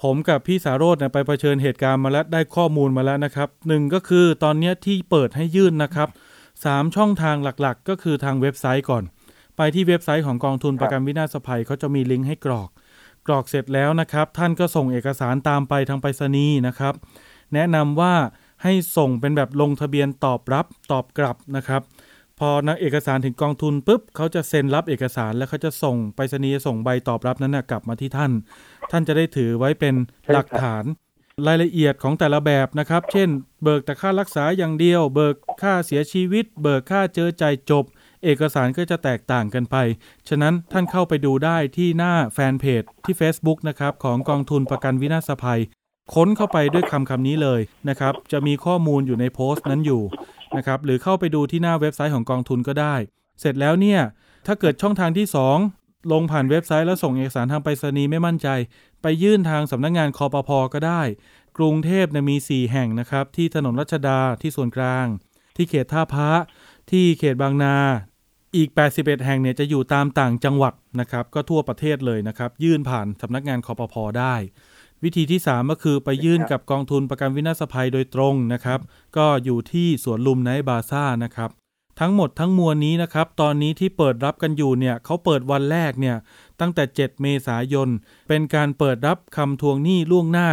[0.02, 6.10] ผมกับพี่สาโรจน์เนี่ยไปเผชิญเหตุการณ์มาแล้วได้ข้อมูลมาแล้วนะครับหนึ่งก็คือตอนเนี้ยที่เปิดให้ยื่นนะครับ
[6.66, 9.04] สามช่องทางหลักๆ ก็คือทางเว็บไซต์ก่อน
[9.58, 12.70] ไปที่เว็บไซต์ของกองทุนประกันวินาศภัยเขาจะมีลิงก์ให้กรอก
[13.28, 16.94] กรอกเสร็จแล้วนะครับ ท่านก็ส่งเอกสารตามไปทางไปรษณีย์นะครับ
[17.54, 18.14] แนะนำว่า
[18.64, 21.82] ให้ส่งเป็นแบบลงทะเบียนตอบรับตอบกลับนะครับ
[22.40, 28.32] พอนักเอกสารถึงกองทุนปุ๊บเขาจะเซ็นรับเอกสารแล้วเขาจะส่งไปรษณีย์ส่งใบตอบรับนั้นนะกลับมาที่ท่าน
[28.92, 30.84] ท่านจะได้ถือไว้เป็นใช่ครับหลักฐาน
[31.48, 33.30] รายละเอียดของแต่ละแบบนะครับ เช่น
[33.64, 37.86] เบิกแต่ค่ารักษาอย่างเดียว เบิกค่าเสียชีวิต เบิกค่าเจอใจายจบ
[38.24, 39.76] เอกสารก็จะแตกต่างกันไป
[40.30, 45.62] ฉะนั้นท่านเข้าไปดูได้ที่หน้าแฟนเพจที่ Facebook นะครับของกองทุนประกันวินาศภัย
[46.14, 50.04] ค้นเข้าไปด้วยคำคำนี้เลยนะครับ จะมีข้อมูลอยู่ในโพสต์นั้นอยู่
[50.58, 52.96] นะครับหรือเข้าไปดูที่หน้าเว็บไซต์ของกองทุนก็ได้
[53.40, 54.02] เสร็จแล้วเนี่ย
[54.48, 55.28] ถ้าเกิดช่องทางที่
[55.70, 58.48] 2 ลงผ่านเว็บไซต์แล้วส่งเอกสารทางไปรษณีย์ไม่มั่นใจ
[59.02, 61.02] ไปยื่นทางสำนักงานคอปพก็ได้
[61.58, 65.06] กรุงเทพเนี่ยมี 4 แห่งนะครับ ที่ถนนรัชดาที่ส่วนกลาง
[65.56, 66.32] ที่เขตท่าพระ
[66.92, 67.76] ที่เขตบางนา
[68.56, 74.36] อีก 81 แห่งเนี่ยจะอยู่ตามต่างจังหวัดนะครับ ก็ทั่วประเทศเลยนะครับ ยื่นผ่านสำนักงานคอปพได้
[75.04, 78.80] วิธีที่ 3 ก็คือไปยื่นกับกองทุนประกันวินาศภัยโดยตรงนะครับ
[79.18, 81.50] ก็อยู่ที่สวนลุมไนท์บาซ่านะครับ
[82.00, 86.18] ทั้งหมดทั้งมวลนี้นะครับ ตอนนี้ที่เปิดรับกันอยู่เนี่ยเขาเปิดวันแรกเนี่ย
[86.60, 87.90] ตั้งแต่ 7 เมษายน
[88.30, 90.50] เป็นการเปิดรับคำทวงหนี้ล่วงหน้า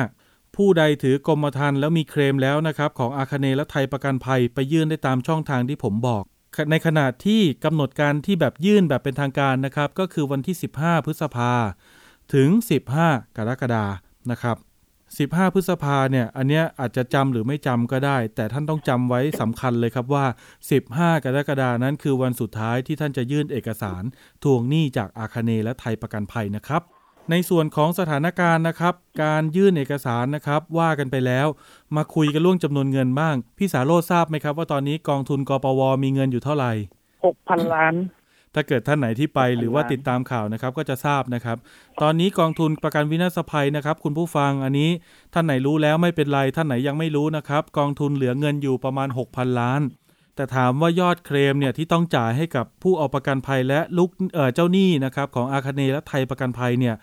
[0.57, 6.25] ผู้ใดถือกรมธรรม์แล้วมีเคลมแล้วนะครับ ของอาคเนย์และไทยประกันภัยไปยื่นได้ตามช่องทางที่ผมบอก
[6.71, 11.53] ในขณะที่กำหนดการที่แบบยื่นแบบเป็นทางการนะครับ ก็คือวันที่ 15 พฤษภา
[12.35, 12.49] ถึง
[12.93, 13.85] 15 กรกฎา
[14.31, 14.57] นะครับ
[15.33, 20.27] 15 พฤษภาเนี่ยอันเนี้ยอาจจะจำหรือไม่จำก็ได้ แต่ท่านต้องจำไว้สำคัญเลยครับว่า
[20.75, 24.03] 15 กรกฎานั้นคือวันสุดท้ายที่ท่านจะยื่นเอกสาร
[24.43, 26.83] ทวงหนี้จากอาคเนและไทยประกันภัยนะครับ
[27.31, 31.47] ในส่วนของสถานการณ์นะครับ การยื่นเอกสารนะครับว่ากันไปแล้ว
[31.97, 36.73] มาคุยกันเรื่องจำนวนเงินบ้าง พี่สาโรทราบไหมครับว่าตอนนี้กองทุนกปวมีเงินอยู่เท่าไหร่
[37.25, 37.95] หกพันล้าน
[38.55, 41.57] ถ้าเกิดท่านไหนที่ไปหรือว่าติดตามข่าวนะครับก็จะทราบนะครับ
[42.03, 44.91] ตอนนี้กองทุนประกันวินาศภัยนะครับ คุณผู้ฟังอันนี้
[45.35, 49.81] ท่านไหนรู้แล้วไม่เป็นไรท่านไหนยังไม่รู้นะครับ กองทุนเหลือเงินอยู่ประมาณ 6,000 ล้าน
[50.37, 56.95] แต่ถามว่ายอดเคลมเนี่ยที่ต้องจ่ายให้กับผู้เอาประกันภัยและลูกเเจ้าหนี้นะครับของอาคาเนและไทยประกันภัยเนี่ย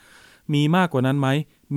[0.53, 1.27] มีมากกว่านั้นไหม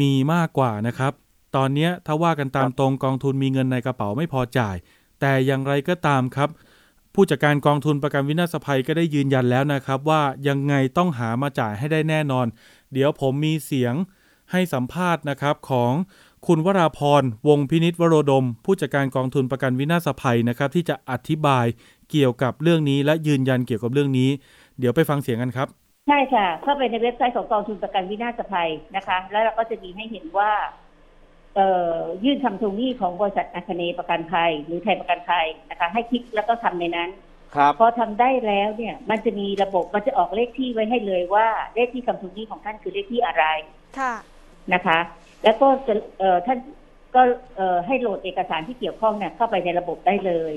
[0.01, 1.13] มีมากกว่านะครับ
[1.57, 4.77] ตอนนี้ถ้าว่ากันตามตรงกองทุนมีเงินในกระเป๋าไม่พอจ่าย
[5.21, 6.49] แต่อย่างไรก็ตามครับ
[7.15, 12.47] ผู้จัดการกองทุนประกันวินาศภัยก็ได้ยืนยันแล้วนะครับ ว่ายังไงต้องหามาจ่ายให้ได้แน่นอน
[12.93, 13.95] เดี๋ยวผมมีเสียง
[14.53, 15.93] ให้สัมภาษณ์นะครับของ
[16.47, 21.67] คุณวราพรวงพินิษวโรดม ผู้จัดการกองทุนประกันวินาศภัยนะครับ ที่จะอธิบาย
[22.11, 24.31] เกี่ยวกับเรื่องนี้และยืนยันเกี่ยวกับเรื่องนี้
[24.79, 25.69] เดี๋ยวไปฟังเสียงกันครับ
[26.09, 30.51] ใช่ค่ะ เข้าไปในเว็บไซต์ของกองทุนประกันวินาศภัยนะคะ แล้วเราก็จะมีให้เห็นว่า
[32.25, 37.11] ยื่นคำทวงหนี้ของบริษัทอาคเนประกันภัย หรือไทยประกันภัยนะคะ ให้คลิกแล้วก็ทำในนั้น
[37.55, 43.45] ครับพอทำได้แล้วเนี่ยมันจะมีระบบมันจะออกเลขที่ไว้ให้เลยว่าเลขที่คำทวงหนี้ของท่านคือเลขที่อะไร
[43.99, 44.15] ค่ะ
[44.75, 44.99] นะคะ
[45.45, 46.59] แล้วก็จะเอ่อท่าน
[47.15, 47.23] ก็
[47.57, 50.53] เอ่อให้โหลดเอกสารที่เกี่ยวข้องเนี่ยเข้าไปในระบบได้เลย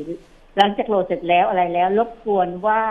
[0.58, 2.82] หลังจากโหลดเสร็จแล้วอะไรแล้ว รบกวนว่า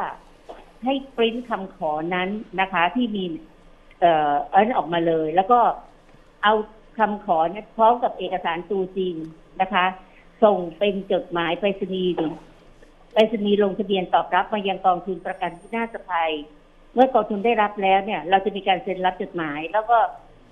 [0.85, 2.29] ให้ปริ้นคำขอนั้น
[2.61, 3.25] นะคะ ที่มี
[4.01, 5.61] เอ่ออันนออกมาเลย แล้วก็
[6.43, 6.55] เอา
[6.99, 9.15] คำขอเนี่ยพร้อมกับเอกสารตัวจริง
[9.61, 9.87] นะคะ
[10.43, 12.13] ส่งเป็นจดหมายไปรษณีย์
[13.13, 16.33] ไปรษณีย์ลงทะเบียนตอบรับมายังกองทุนประกันวินาศภัย
[16.95, 19.99] เมื่อกองทุนได้รับแล้วเนี่ย เราจะมีการเซ็นรับจดหมาย แล้วก็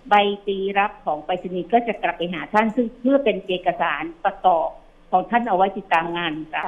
[0.09, 0.14] ใบ
[0.46, 4.68] ตีรับของไปรษณีย์ก็จะกลับไปหาท่านซึ่งเพื่อเป็นเอกสารประกอบ
[5.11, 6.64] ของท่านเอาไว้ติดตามงานค่ะ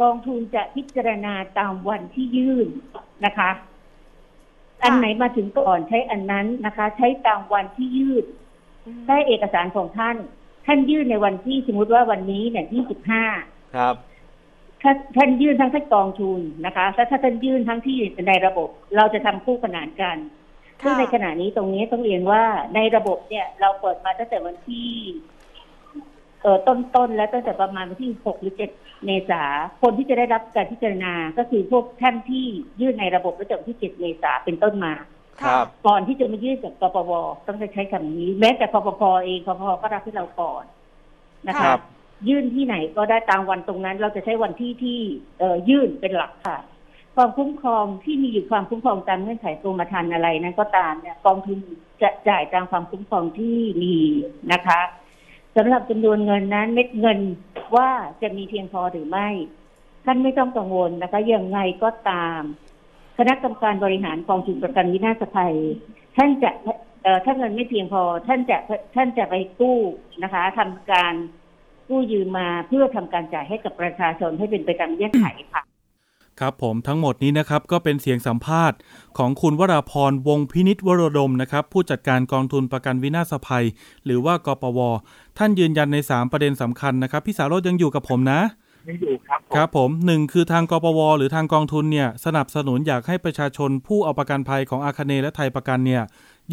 [0.00, 2.68] กองทุนจะพิจารณาตามวันที่ยื่น
[3.24, 3.50] นะคะ
[4.82, 8.24] อันไหนมาถึงก่อนใช้อันนั้นนะคะ ใช้ตามวันที่ยื่น
[9.08, 10.16] ได้เอกสารของท่าน
[10.66, 13.24] ท่านยื่นในวันที่สมมติว่าวันนี้เนี่ยที่สิบห้า
[13.76, 13.94] ครับ
[14.82, 17.98] ถ้าท่านยื่นทั้งที่กองทุนนะคะถ้าถ้าท่านยื่นทั้งที่
[18.28, 20.16] ในระบบ เราจะทำคู่ขนานกัน
[20.82, 24.90] ซึ่งค่ะในขณะนี้ตรงนี้ต้องเรียนว่าในระบบเนี่ย เราเปิดมาตั้งแต่วันที่
[26.42, 28.70] เอ่อต้นๆและตั้งแต่ประมาณวันที่หกหรือเจ็ด
[29.04, 29.42] เมษา
[29.82, 32.46] คนที่จะได้รับการพิจารณาก็คือพวกท่านที่
[32.80, 34.92] ยื่นในระบบตั้งแต่วันที่เจ็ดเมษาเป็นต้นมา
[35.42, 37.12] ครับ ก่อนที่จะมายื่นกับกปป
[37.46, 40.64] ต้องใช้คำนี้ แม้แต่กปปเองกปปก็รับให้เราก่อน
[41.48, 41.80] นะคคะรับ
[42.28, 44.98] ยื่นที่ไหนก็ได้ตามวันตรงนั้น เราจะใช้วันที่ที่
[45.38, 46.58] เอ่อยื่นเป็นหลักค่ะ
[47.16, 51.58] ความคุ้มครองที่มีอยู่ความคุ้มครองตามเงื่อนไขกรมธรรม์อะไรนั้นก็ตามเนี่ยกองทุน
[52.02, 53.94] จะจ่ายตามความคุ้มครองที่มี
[54.52, 54.80] นะคะ
[55.56, 57.18] สำหรับจำนวนเงินนั้นเม็ดเงิน
[57.76, 57.90] ว่า
[58.22, 59.28] จะมีเพียงพอหรือไม่
[60.04, 62.40] ท่านไม่ต้องกังวลนะคะยังไงก็ตาม
[63.18, 65.54] คณะกรรมการบริหารกองทุนประกันวินาศภัย
[66.16, 66.50] ท่านจะ
[67.02, 68.58] เอ่อถ้าเงินไม่เพียงพอท่านจะ
[68.94, 69.78] ท่านจะไปกู้
[70.22, 71.14] นะคะทำการ
[71.88, 75.62] กู้ยืมมาเพื่อทำการจ่ายให้กับประชาชนให้เป็นไปตามเงื่อนไขค่ะ
[76.40, 78.78] ครับผมทั้งหมดนี้นะครับก็เป็นเสียงสัมภาษณ์
[79.18, 83.66] ของคุณวราพรวงพินิษวโรดมนะครับ ผู้จัดการกองทุนประกันวินาศภัย
[84.04, 84.80] หรือว่ากปว
[85.38, 88.40] ท่านยืนยันใน 3 ประเด็นสำคัญนะครับ พี่สารโรจยังอยู่กับผมนะ
[88.88, 96.02] ยังอยู่ครับผมครับผมหนึ่งคือทางกปวหรือทางกองทุนเนี่ยสนับสนุนอยากให้ประชาชนผู้เอาประกันภัยของอาคเนและไทยประกันเนี่ย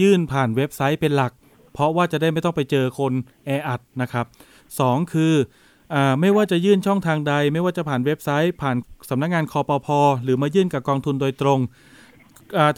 [0.02, 1.32] ยื่นผ่านเว็บไซต์เป็นหลัก
[1.74, 3.14] เพราะว่าจะได้ไม่ต้องไปเจอคน
[3.46, 4.26] แออัดนะครับ
[4.80, 5.34] สองคือ
[5.94, 8.76] อไม่ว่าจะยื่นช่องทางใด ไม่ว่าจะผ่านเว็บไซต์ ผ่าน
[9.10, 11.60] สำนักงานคอปพอหรือมายื่นกับกองทุนโดยตรง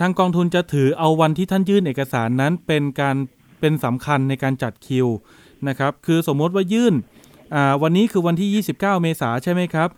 [0.01, 3.15] ทางกองทุนจะถือเอาวันที่ท่านยื่นเอกสารนั้นเป็นการ
[3.59, 5.07] เป็นสำคัญในการจัดคิว
[5.67, 6.93] นะครับ คือสมมติว่ายื่น
[7.81, 9.89] วันนี้คือวันที่ 29 เมษาใช่ไหมครับ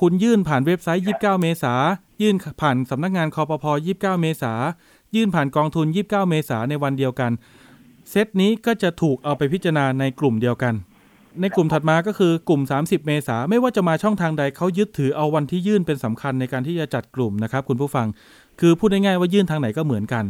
[0.00, 1.74] คุณยื่นผ่านเว็บไซต์ 29 เมษา
[2.22, 4.52] ยื่นผ่านสำนักงานคอปพ29 เมษา
[5.14, 7.32] ยื่นผ่านกองทุน 29 เมษาในวันเดียวกัน
[8.10, 10.74] เซตนี้ก็จะถูกเอาไปพิจารณาในกลุ่มเดียวกัน
[11.40, 18.06] ในกลุ่มถัดมาก็คือกลุ่ม 30 เมษาไม่ว่าจะมาช่องทางใดเขายึดถือเอาวันที่ยื่นเป็นสำคัญในการที่จะจัดกลุ่มนะครับคุณผู้ฟัง
[18.60, 20.24] คือพูดง่ายๆว่ายื่นทางไหนก็เหมือนกัน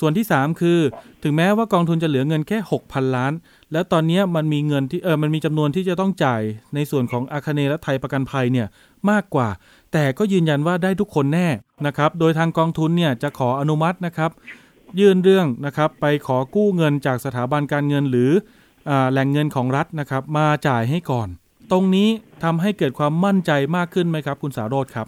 [0.00, 0.78] ส่วนที่ 3 คือ
[1.22, 3.32] ถึงแม้ว่ากองทุนจะเหลือเงินแค่ 6,000 ล้าน
[3.72, 6.42] แล้วตอนนี้มันมีเงินที่เออมันมีจำนวนที่จะต้องจ่าย
[6.74, 8.66] ในส่วนของอาคเนและไทยประกันภัยเนี่ย
[9.10, 9.48] มากกว่า
[9.92, 11.48] แต่ก็ยืนยันว่าได้ทุกคนแน่
[11.86, 14.30] นะครับโดยทางกองทุนเนี่ยจะขออนุมัตินะครับ
[15.00, 18.30] ยื่นเรื่องนะครับไปขอกู้เงินจากสถาบันการเงินหรือ
[18.88, 21.28] อแหล่งเงินของรัฐนะครับมาจ่ายให้ก่อน
[21.72, 22.08] ตรงนี้
[22.44, 25.06] ทำให้เกิดความมั่นใจมากขึ้นไหมครับ คุณสาโรธครับ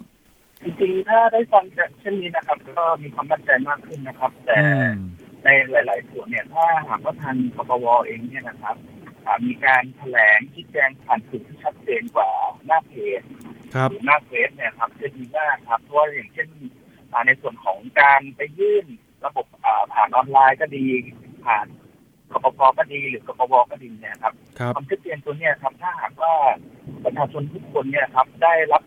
[0.63, 1.63] จริงๆถ้าได้ฟัง
[1.99, 4.95] เช่นนี้นะครับ ก็มีความมั่นใจมากขึ้นนะครับ แต่อืม
[5.43, 8.75] ในหลาย ๆ ส่วนเนี่ย ถ้าหากว่าทางกปวเองเนี่ยนะครับ
[9.25, 12.29] อ่ามีการแถลงชี้แจงผ่านสื่อที่ชัดเจนกว่า
[12.65, 13.21] หน้าเพจ
[13.75, 16.49] ครับหรือหน้าเฟซเนี่ยครับจะดีมากครับเพราะว่าอย่างเช่น
[17.11, 18.85] อ่าในส่วนของการไปยื่น
[19.25, 20.85] ระบบอ่าผ่านออนไลน์ก็ดี
[21.45, 21.65] ผ่าน
[22.31, 26.33] กปปก็ดีหรือกปวก็ดีเนี่ยครับครับความชัดเจนตัวเนี้ยครับถ้าหากว่า
[27.03, 28.83] ประชาชนทุกคนเนี่ยครับได้รับ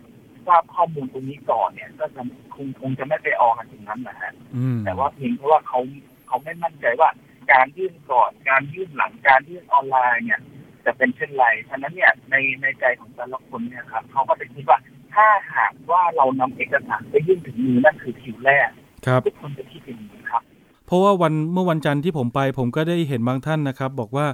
[0.46, 2.22] ทราบข้อมูลตรงนี้ก่อนเนี่ย ก็จะ
[2.54, 5.80] คงคงจะไม่ไปออกกันตรงนั้นนะฮะอืมแต่ว่าเพียงเพราะว่าเขา
[6.28, 7.10] เขาไม่มั่นใจว่า
[7.52, 10.40] การยื่นก่อน การยื่นหลังการยื่นออนไลน์เนี่ย
[10.84, 14.78] จะเป็นเช่นไรฉะนั้นเนี่ยในในใจของแต่ละคนเนี่ยครับเขาก็จะคิดว่า
[15.14, 18.68] ถ้าหากว่าเรานำเอกสารไปยื่นถึงมือนั่นคือคิวแรก
[19.06, 20.42] ครับทุกคนจะคิดเป็นอย่างนี้ครับ
[20.86, 24.26] เพราะว่าวันเมื่อวันจันทร์ที่ผมไป ผมก็ได้เห็นบางท่านนะครับ บอกว่า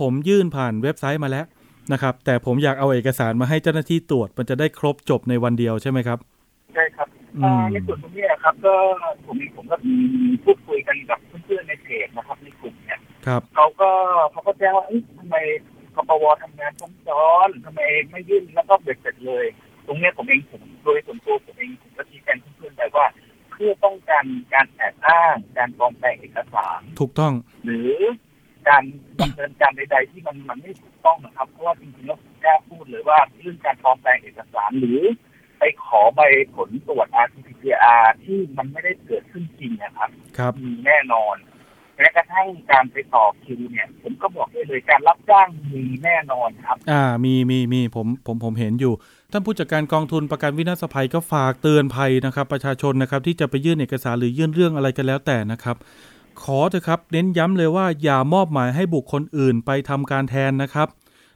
[0.00, 1.46] ผมยื่นผ่านเว็บไซต์มาแล้ว
[1.92, 6.18] นะครับ แต่ผมอยากเอาเอกสารมาให้เจ้าหน้าที่ตรวจมันจะได้ครบจบในวันเดียวใช่ไหมครับ
[6.74, 8.74] ใช่ครับอืมอ่าในส่วนตรงนี้นะครับ ก็
[9.26, 9.94] ผมเองผมก็มี
[10.44, 13.90] พูดคุยกันกับเพื่อนๆในเพจนะครับในกลุ่มเนี่ยครับเขาก็
[14.30, 15.36] เขาก็แจ้งว่าเอ๊ะทำไม
[15.94, 19.46] กปวทำงานซ้ำซ้อนทำไมไม่ยื่นแล้วก็เบ็ดเสร็จเลย
[19.86, 23.06] ตรงเนี้ยผมเองผมโดยส่วนตัวผมเองผมก็ชี้แจงเพื่อนๆไปว่า
[23.50, 27.32] เพื่อป้องกันการแอบอ้างการปลอมแปลงเอกสาร ถูกต้อง
[27.64, 27.92] หรือ
[28.70, 28.84] การ
[29.20, 35.00] ดำเนินการใด ๆ ที่มันมันไม่ถูกต้องนะครับ เพราะว่าจริงๆแล้วผมกล้าพูดเลยว่าเรื่องการปลอมแปลงเอกสารหรือ
[35.58, 36.20] ไปขอใบ
[36.54, 41.36] ผลตรวจ RT-PCR ที่มันไม่ได้เกิดขึ้นจริงนะครับครับมีแน่นอน
[41.96, 48.92] แม้กระทั่งการไปต่อคิวเนี่ย ผมก็บอกได้เลยการรับจ้างมีแน่นอนครับ อ่ามีมีมีผมผมผมเห็นอยู่
[49.32, 55.76] ท่านผู้จัดการกองทุนประกันวินาศภัยก็ฝากเตือนภัยนะครับ ประชาชนนะครับ ที่จะไปยื่นเอกสารหรือยื่นเรื่องอะไรกันแล้วแต่นะครับ
[56.42, 60.88] ขอเถอะครับ เน้นย้ำเลยว่าอย่ามอบหมายให้บุคคลอื่นไปทำการแทนนะครับ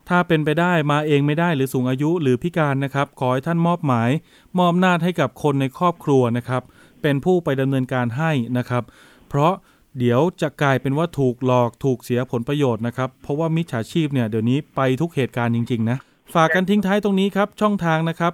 [0.09, 4.11] ถ้าเป็นไปได้มาเองไม่ได้หรือสูงอายุหรือพิการนะครับ ขอให้ท่านมอบหมาย
[4.57, 6.63] มอบอำนาให้กับคนในครอบครัวนะครับ
[7.03, 8.83] เป็นผู้ไปดำเนินการให้นะครับ
[9.29, 9.53] เพราะ
[9.99, 15.99] เดี๋ยวจะกลายเป็นว่าถูกหลอกถูกเสียผลประโยชน์นะครับ เพราะว่ามิจฉาชีพเนี่ยเดี๋ยวนี้ไปทุกเหตุการณ์จริง ๆ นะ
[16.35, 18.33] ฝากกันทิ้งท้ายตรงนี้ครับ ช่องทางนะครับ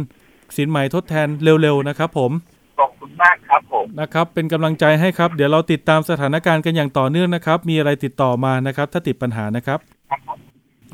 [0.55, 1.27] สินใหม่ทดแทน
[1.61, 2.31] เร็วๆนะครับผม
[4.01, 10.39] นะครับเป็นกำลังใจให้ครับ เดี๋ยวเราติดตามสถานการณ์กันอย่างต่อเนื่องนะครับ มีอะไรติดต่อมานะครับ ถ้าติดปัญหานะครับครับผม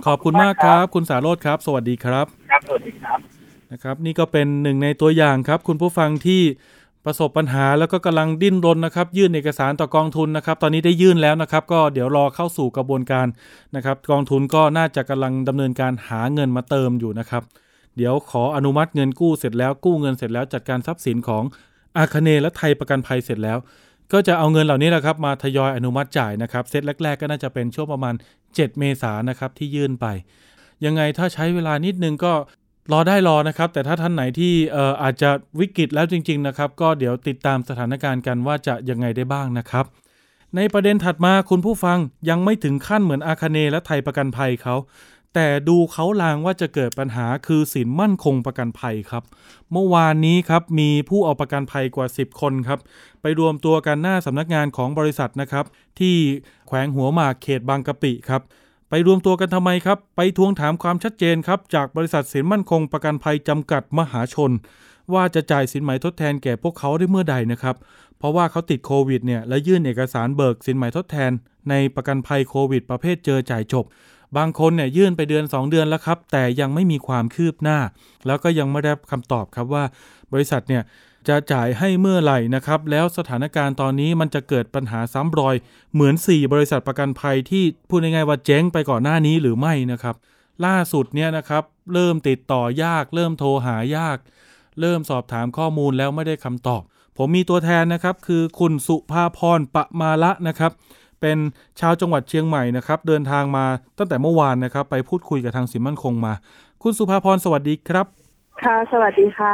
[0.05, 3.19] ขอบคุณมากครับ คุณสาโรจน์ครับ สวัสดีครับครับสวัสดีครับ
[3.71, 6.41] นะครับ นี่ก็เป็นหนึ่งในตัวอย่างครับ คุณผู้ฟังที่
[7.05, 13.27] ประสบปัญหาแล้วก็กำลังดิ้นรนนะครับ ยื่นเอกสารต่อกองทุนนะครับ ตอนนี้ได้ยื่นแล้วนะครับ ก็เดี๋ยวรอเข้าสู่กระบวนการ
[13.75, 17.43] นะครับ กองทุนก็น่าจะกำลังดำเนินการหาเงินมาเติมอยู่นะครับ
[17.97, 21.43] เดี๋ยวขออนุมัติเงินกู้เสร็จแล้วกู้เงินเสร็จแล้วจัดการทรัพย์สินของ
[21.97, 23.57] อาคเนและไทยประกันภัยเสร็จแล้ว
[24.13, 30.05] ก็จะเอาเงินเหล่านี้แหละครับมาทยอยอนุมัติจ่ายนะครับเซตแรก ๆ ก็น่าจะเป็นช่วงประมาณ 7 เมษายนนะครับที่ยื่นไป
[30.85, 32.33] ยังไงถ้าใช้เวลานิดนึงก็
[32.91, 39.85] รอได้รอนะครับ แต่ถ้าท่านไหนที่อออาจจะวิกฤตแล้วจริง ๆ นะครับ ก็เดี๋ยวติดตามสถานการณ์กันว่าจะยังไงได้บ้างนะครับ
[40.55, 41.97] ในประเด็นถัดมาคุณผู้ฟัง
[42.29, 44.75] ยังไม่ถึงขั้นเหมือนอาคาเนและไทยประกันภัยเขา
[45.35, 49.23] แต่ดูเขาลางว่าจะเกิดปัญหาคือสินมั่นคงประกันภัยครับ
[49.71, 52.79] เมื่อวานนี้ครับมีผู้เอาประกันภัยกว่า 10 คนครับ
[53.21, 55.65] ไปรวมตัวกันหน้าสำนักงานของบริษัทนะครับ
[55.99, 56.15] ที่
[56.67, 58.41] แขวงหัวหมากเขตบางกะปิครับ
[58.89, 64.51] ไปรวมตัวกันทำไมครับ ไปทวงถามความชัดเจนครับ จากบริษัทสินมั่นคงประกันภัยจำกัดมหาชน
[65.13, 67.75] ว่าจะจ่ายสินไหมทดแทนแก่พวกเขาได้เมื่อใดนะครับ
[68.17, 71.31] เพราะว่าเขาติดโควิดเนี่ยและยื่นเอกสารเบิกสินไหมทดแทน
[71.69, 73.85] ในประกันภัยโควิด ประเภทเจอจ่ายจบ
[74.37, 77.79] บางคนเนี่ยยื่นไปเดือน 2 เดือนแล้วครับ แต่ยังไม่มีความคืบหน้า
[78.27, 79.83] แล้วก็ยังไม่ได้คำตอบครับว่า
[80.33, 80.83] บริษัทเนี่ย
[81.27, 85.55] จะจ่ายให้เมื่อไหร่นะครับ แล้วสถานการณ์ตอนนี้มันจะเกิดปัญหาซ้ำรอย
[85.93, 90.15] เหมือน 4 บริษัทประกันภัยที่พูดง่ายๆว่าเจ๊งไปก่อนหน้านี้หรือไม่นะครับ
[90.65, 91.63] ล่าสุดเนี่ยนะครับ
[91.93, 94.17] เริ่มติดต่อยาก เริ่มโทรหายาก
[94.79, 96.81] เริ่มสอบถามข้อมูลแล้วไม่ได้คำตอบ
[97.17, 100.71] ผมมีตัวแทนนะครับ คือคุณสุภาพรปะมาละนะครับ
[101.21, 101.37] เป็น
[101.79, 103.65] ชาวจังหวัดเชียงใหม่นะครับ เดินทางมา
[103.97, 106.33] ตั้งแต่เมื่อวานนะครับ ไปพูดคุยกับทางสินมั่นคงมา
[106.83, 108.05] คุณสุภาพรสวัสดีครับ
[108.63, 109.53] ค่ะ สวัสดีค่ะ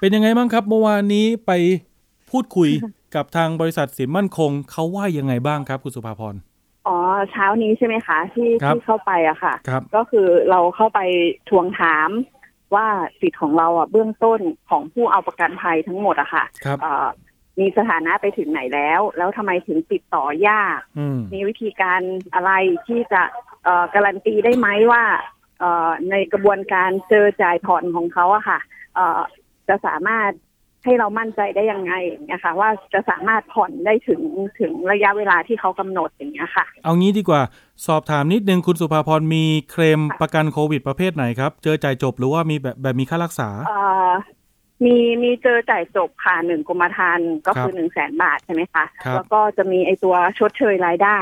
[0.00, 1.52] เป็นยังไงบ้างครับ เมื่อวานนี้ไป
[2.30, 2.70] พูดคุย
[3.14, 6.34] กับทางบริษัทสินมั่นคงเขาว่ายังไงบ้างครับ คุณสุภาพร
[6.86, 6.96] อ๋อ
[7.30, 11.00] เช้านี้ใช่ไหมคะ ที่ครับที่เข้าไปอะค่ะครับก็คือเราเข้าไป
[11.48, 12.10] ทวงถาม
[12.74, 12.86] ว่า
[13.20, 17.08] สิทธิ์ของเราอะเบื้องต้นของผู้เอาประกันภัยทั้งหมดอะค่ะครับเอ่อ
[17.60, 22.00] มีสถานะไปถึงไหนแล้ว แล้วทำไมถึงติดต่อยากอืมมีวิธีการ
[22.34, 22.52] อะไร
[22.86, 23.22] ที่จะ
[23.64, 25.02] เอ่อการันตีได้ไหมว่า
[25.60, 28.58] เอ่อในกระบวนการเจอจ่ายผ่อนของเขาอะค่ะ
[28.94, 29.20] เอ่อ
[29.68, 30.30] จะสามารถ
[30.84, 34.22] ให้เรามั่นใจได้ยังไงอย่างเงี้ยค่ะว่าจะสามารถผ่อนได้ถึง
[34.60, 37.42] ถึงระยะเวลาที่เขากำหนดอย่างเงี้ยค่ะ เอางี้ดีกว่า
[37.86, 44.10] สอบถามนิดนึงคุณสุภาพรมีเคลมประกันโควิดประเภทไหนครับ เจอจ่ายจบหรือว่ามีแบบแบบมีค่ารักษาเอ่อ
[44.84, 51.18] มีมีเจอจ่ายจบค่ะหนึ่งกรมธรรม์ก็คือครับหนึ่งแสนบาทใช่ไหมคะครับแล้วก็จะมีไอตัวชดเชยรายได้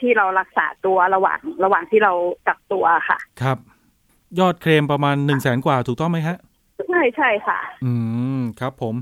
[0.00, 2.12] ที่เรารักษาตัวระหว่างระหว่างที่เรา
[2.46, 3.58] กักตัวค่ะ ครับ
[4.38, 6.36] ยอดเคลมประมาณ1นึ่งแสนกว่าถูกต้องไหมฮะ
[6.88, 7.92] ใช่ใช่ค่ะ อื
[8.38, 8.94] มครับผม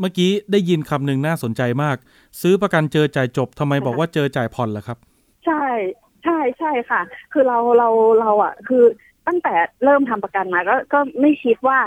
[0.00, 1.96] เมื่อกี้ได้ยินคำหนึ่งน่าสนใจมาก
[2.40, 4.98] ซื้อประกันเจอจ่ายจบทำไมบอกว่าเจอจ่ายผ่อนล่ะครับ
[5.46, 5.64] ใช่
[6.24, 7.00] ใช่ใช่ค่ะ
[7.32, 7.88] คือเราเรา
[8.20, 8.84] เราอะ คือ
[9.26, 11.78] ตั้งแต่เริ่มทำประกันมาก็ก็ไม่คิดว่า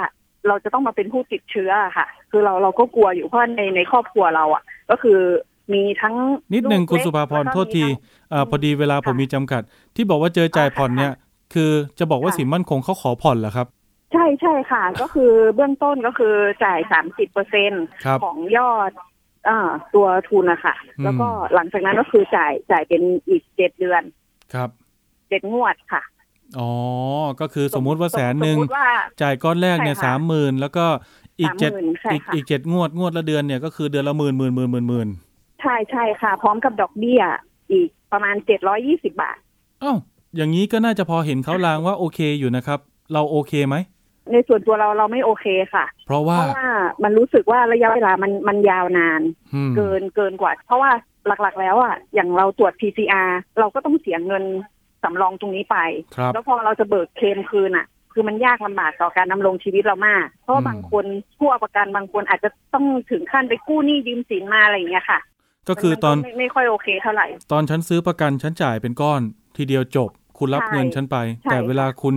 [0.47, 5.19] เราจะต้องมาเป็นผู้ติดเชื้ออะค่ะ คือเราเราก็กลัวอยู่เพราะในในครอบครัวเราอะ ก็คือ
[5.73, 6.15] มีทั้ง
[6.53, 9.61] นิดหนึ่งลูกคุณเล็กสุภาพรแล้วก็โทษทีมีทั้งเอ่อพอดีเวลาผมค่ะมีจำกัด
[9.95, 11.13] ที่บอกว่าเจอจ่ายผ่อนค่ะเนี่ย
[11.53, 13.67] คือจะบอกว่าค่ะสินมั่นคงเขาขอผ่อนเหรอครับ
[14.13, 17.71] ใช่ใช่ค่ะ ก็คือเบื้องต้นก็คือจ่ายสามสิบเปอร์เซ็น
[18.05, 18.91] ครับของยอด
[19.47, 24.03] อ่าตัวทุนนะคะอืมแล้วก็หลังจากนั้นก็คือจ่ายจ่ายเป็นอีกเจ็ดเดือน
[24.53, 24.69] ครับ
[25.29, 26.01] เจ็ดงวดค่ะ
[26.59, 26.71] อ๋อ
[27.41, 28.87] ก็คือสมมุติว่าแสนหนึ่งสมมุติว่า
[29.21, 30.85] จ่ายก้อนแรกเนี่ยใช่สามค่ะหมื่นแล้วก็
[31.39, 35.07] อีกเจ็ด30,000ใช่อีกค่ะอีกเจ็ดงวดงวดละเดือนเนี่ยก็คือเดือนละหมื่นหมื่นหมื่นหมื่นหมื่น
[35.61, 37.21] ใช่ใช่ค่ะ พร้อมกับดอกเบี้ย
[37.71, 39.37] อีกประมาณเจ็ดร้อยี่สิบาท
[39.83, 39.97] อ้าว
[40.35, 42.79] อย่างนี้ก็น่าจะพอเห็นเขาลางว่าโอเคอยู่นะครับ
[43.13, 43.75] เราโอเคไหม
[44.31, 46.69] ในส่วนตัวเราเราไม่โอเคค่ะ เพราะเพว่าราะว่า
[47.03, 49.21] มันรู้สึกว่าระยะเวลามันมันยาวนาน
[49.53, 50.91] อืมเกินเกินกว่า เพราะว่า
[51.27, 54.43] หลักๆ แล้วอะอย่างเราตรวจ PCR เราก็ต้องเสียเงิน
[55.03, 55.77] สำรองตรงนี้ไป
[56.15, 61.05] ครับแล้วพอเราจะเบิกเคลมคืนอะ คือมันยากลำบากต่อการดำรงชีวิตเรามาก เพราะว่าอืมบางคน
[61.37, 65.19] ผู้เอาประกันบางคนอาจจะต้องถึงขั้นไปกู้หนี้ยืมสินมาอะไรอย่างเงี้ยค่ะ
[65.69, 69.21] ก็คือตอนมัไม่ไม่ค่อยโอเคเท่าไหร่ ตอนฉันซื้อประกันฉันจ่ายเป็นก้อน
[69.57, 72.15] ทีเดียวจบ คุณรับใช่เงินฉันไปใช่แต่เวลาค่ะคุณ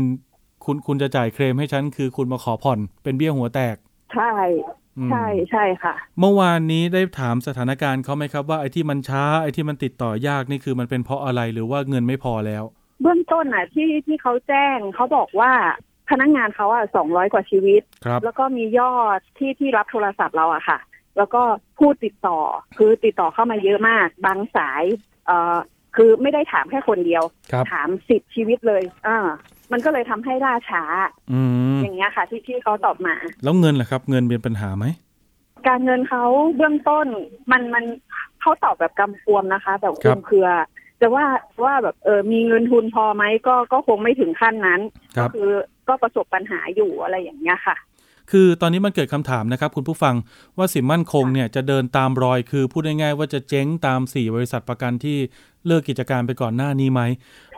[0.64, 3.77] คุณคุณจะจ่ายเคลมให้ฉันคือคุณมาขอผ่อนเป็นเบี้ยหัวแตก
[4.14, 12.64] ใช่อืม ใช่ใช่ค่ะ เมื่อวานนี้ได้ถามสถานการณ์เขาไหมครับว่าไอ้ที่มันช้าไอ้ที่มันติดต่อยากนี่คือมันเป็นเพราะอะไรหรือว่าเงินไม่พอแล้ว
[13.02, 15.52] เบื้องต้นอะที่ที่เขาแจ้งเขาบอกว่า
[16.11, 20.78] พนักงานเขาอะสองร้อยกว่าชีวิตครับแล้วก็มียอดที่ที่รับโทรศัพท์เราอะค่ะ
[21.16, 21.42] แล้วก็
[21.78, 22.38] ผู้ติดต่อ
[22.78, 24.85] คือติดต่อเข้ามาเยอะมาก บางสาย
[25.26, 25.57] เอ่อ
[25.96, 29.18] คือไม่ได้ถามแค่คนเดียวครับถามสิบชีวิตเลยอ่า
[29.72, 30.83] มันก็เลยทำให้ล่าช้า
[31.33, 31.40] อื
[31.74, 34.87] มอย่างเงี้ยค่ะ ที่ที่เขาตอบมา แล้วเงินล่ะครับ เงินเป็นปัญหาไหม
[35.68, 36.24] การเงินเขา
[36.57, 37.07] เบื้องต้น
[37.53, 37.85] มันมัน
[38.40, 40.48] เขาตอบแบบกำกวมนะคะ แบบครัคุบมเครือ
[41.00, 41.27] จะว่า
[41.64, 44.81] ว่าแบบเออมีเงินทุนพอไหมก็ก็คงไม่ถึงขั้นนั้น
[45.16, 45.50] ครัก็บคือ
[45.88, 47.77] ก็ประสบปัญหาอยู่อะไรอย่างเงี้ยค่ะ
[48.31, 50.14] คือตอนนี้มันเกิดคำถามนะครับ คุณผู้ฟัง
[50.57, 55.18] ว่าสินมั่นคงเนี่ยจะเดินตามรอยคือพูดง่ายๆว่าจะเจ๊งตาม 4 บริษัทประกันที่
[55.66, 57.03] เลิกกิจการไปก่อนหน้านี้ไหม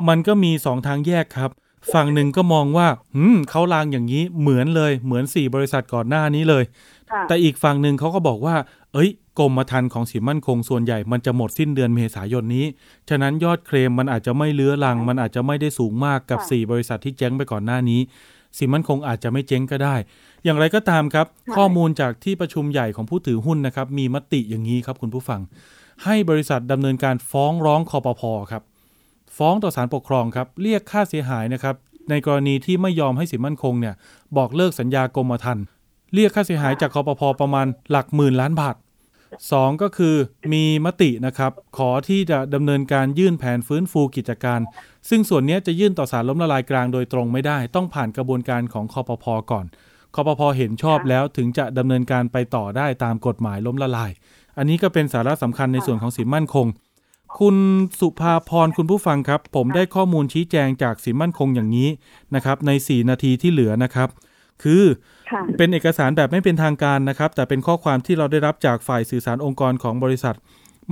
[0.08, 1.50] มันก็มี 2 ทางแยกครับ
[1.94, 6.64] ฝั่งหนึ่งก็มองว่าหืมเขาลางอย่างนี้เหมือนเลย เหมือน4บริษัทก่อนหน้านี้เลย
[7.10, 8.56] ค่ะแต่อีกฝั่งหนึ่งเขาก็บอกว่า
[8.94, 12.66] เอ้ยกรมธรรม์ของสินมั่นคงส่วนใหญ่มันจะหมดสิ้นเดือนเมษายนนี้
[13.08, 18.00] ฉะนั้นยอดเคลมมันอาจจะไม่เลื้อรัง มันอาจจะไม่ได้สูงมากกับค่ะ4บริษัทที่เจ๊งไปก่อนหน้านี้
[18.58, 19.94] สินมั่นคงอาจจะไม่เจ๊งก็ได้
[20.44, 25.40] อย่างไรก็ตามครับใช่ข้อมูลจากที่ประชุมใหญ่ของผู้ถือหุ้นนะครับ มีมติอย่างนี้ครับคุณผู้ฟัง
[26.04, 28.22] ให้บริษัทดำเนินการฟ้องร้องคอปพ
[28.52, 28.62] ครับ
[29.36, 31.74] ฟ้องต่อศาลปกครองครับเรียกค่าเสียหายนะครับ
[32.10, 33.94] ในกรณีที่ไม่ยอมให้สินมั่นคงเนี่ย
[34.36, 35.64] บอกเลิกสัญญากรมธรรม์
[36.14, 38.76] เรียกค่าเสียหายจากคอปพประมาณหลักหมื่นล้านบาท
[39.52, 40.14] สองก็คือ
[40.52, 44.60] มีมตินะครับ ขอที่จะดำเนินการยื่นแผนฟื้นฟูกิจการ
[45.08, 49.66] ซึ่งส่วนนี้จะยื่นต่อศาลล้มละลายกลางโดยตรงไม่ได้ ต้องผ่านกระบวนการของคอปพก่อน
[50.14, 54.10] คอปพเห็นชอบแล้วถึงจะดำเนินการไปต่อได้ตามกฎหมายล้มละลาย
[54.58, 56.66] อันนี้ก็เป็นสาระสำคัญในส่วนของสินมั่นคง
[57.38, 57.56] คุณ
[58.00, 61.88] สุภาพรคุณผู้ฟังครับ ผมได้ข้อมูลชี้แจงจากสินมั่นคงอย่างนี้
[62.34, 64.08] นะครับใน 4 นาทีที่เหลือนะครับ
[64.62, 64.82] คือ
[65.30, 70.36] ค่ะเป็นเอกสารแบบไม่เป็นทางการนะครับ แต่เป็นข้อความที่เราได้รับจากฝ่ายสื่อสารองค์กรของบริษัท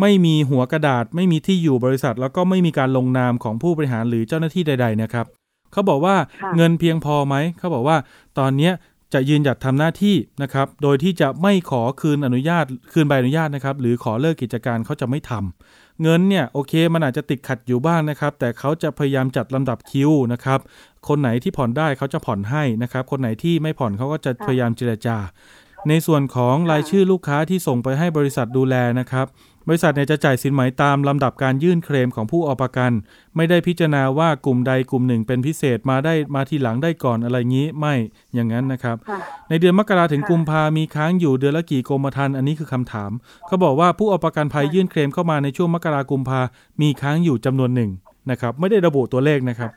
[0.01, 5.27] ไม่มีหัวกระดาษ ไม่มีที่อยู่บริษัท แล้วก็ไม่มีการลงนามของผู้บริหารหรือเจ้าหน้าที่ใด ๆ นะครับ
[5.73, 7.97] เขาบอกว่าค่ะเงินเพียงพอไหมเขาบอกว่า
[8.39, 8.73] ตอนเนี้ย
[9.15, 20.61] จะยืนหยัดทำหน้าที่นะครับ โดยที่จะไม่ขอคืนอนุญาต คืนใบอนุญาตนะครับ หรือขอเลิกกิจการเขาจะไม่ทำ เงินเนี่ยโอเคมันอาจจะติดขัดอยู่บ้างนะครับ แต่เขาจะพยายามจัดลำดับคิวนะครับ
[21.09, 25.17] คนไหนที่ผ่อนได้เขาจะผ่อนให้นะครับ คนไหนที่ไม่ผ่อนเขาก็จะพยายามเจรจา
[25.89, 29.27] ในส่วนของรายชื่อลูกค้าที่ส่งไปให้บริษัทดูแลนะครับ
[29.69, 32.93] บริษัทเนี่ยจะจ่ายสินไหมตามลำดับการยื่นเคลมของผู้เอาประกัน
[33.37, 37.95] ไม่ได้พิจารณาว่ากลุ่มใดกลุ่มหนึ่งเป็นพิเศษมาได้มาทีหลังได้ก่อนอะไรงี้ไม่
[38.35, 43.11] อย่างนั้นนะครับค่ะในเดือนมกราถึงค่ะกุมภามีค้างอยู่เดือนละกี่กรมธรรม์อันนี้คือคำถาม
[43.47, 46.41] เขาบอกว่าผู้เอาประกันภัยค่ะยื่นเคลมเข้ามาในช่วงมกรากุมภา
[46.81, 47.91] มีค้างอยู่จำนวนหนึ่ง
[48.31, 49.71] นะครับ ไม่ได้ระบุตัวเลขนะครับ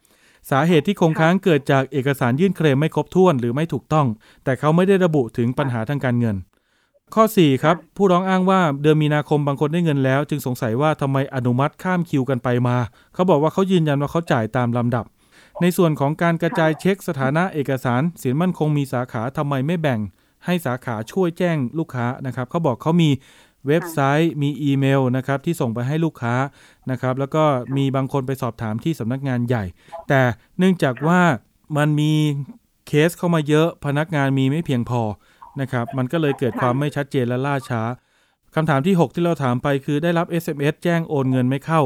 [0.52, 4.08] สาเหตุที่คงค้างเกิดจากเอกสารยื่นเคลมไม่ครบถ้วนหรือไม่ถูกต้อง
[4.44, 6.36] แต่เขาไม่ได้ระบุถึงปัญหาทางการเงิน
[7.16, 12.78] ข้อ 4 ครับ ผู้ร้องอ้างว่าเดือนมีนาคมบางคนได้เงินแล้ว จึงสงสัยว่าทำไมอนุมัติข้ามคิวกันไปมา
[13.14, 15.06] เขาบอกว่าเขายืนยันว่าเขาจ่ายตามลำดับ
[15.62, 20.00] ในส่วนของการกระจายเช็คสถานะเอกสารสินมั่นคงมีสาขาทำไมไม่แบ่ง
[20.46, 23.10] ให้สาขาช่วยแจ้งลูกค้านะครับเขาบอกเขามี
[23.68, 26.36] เว็บไซต์มีอีเมลนะครับที่ส่งไปให้ลูกค้า
[26.92, 27.44] นะครับแล้วก็
[27.78, 29.64] มีบางคนไปสอบถามที่สำนักงานใหญ่
[30.10, 30.22] แต่
[30.58, 31.22] เนื่องจากว่า
[31.78, 32.14] มันมี
[32.88, 35.02] เคสเข้ามาเยอะพนักงานมีไม่เพียงพอ
[35.62, 37.82] นะครับ มันก็เลยเกิดความไม่ชัดเจนและล่าช้า
[38.56, 41.82] คำถามที่ 6 ที่เราถามไปคือได้รับ SMS แจ้งโอนเงินไม่เข้า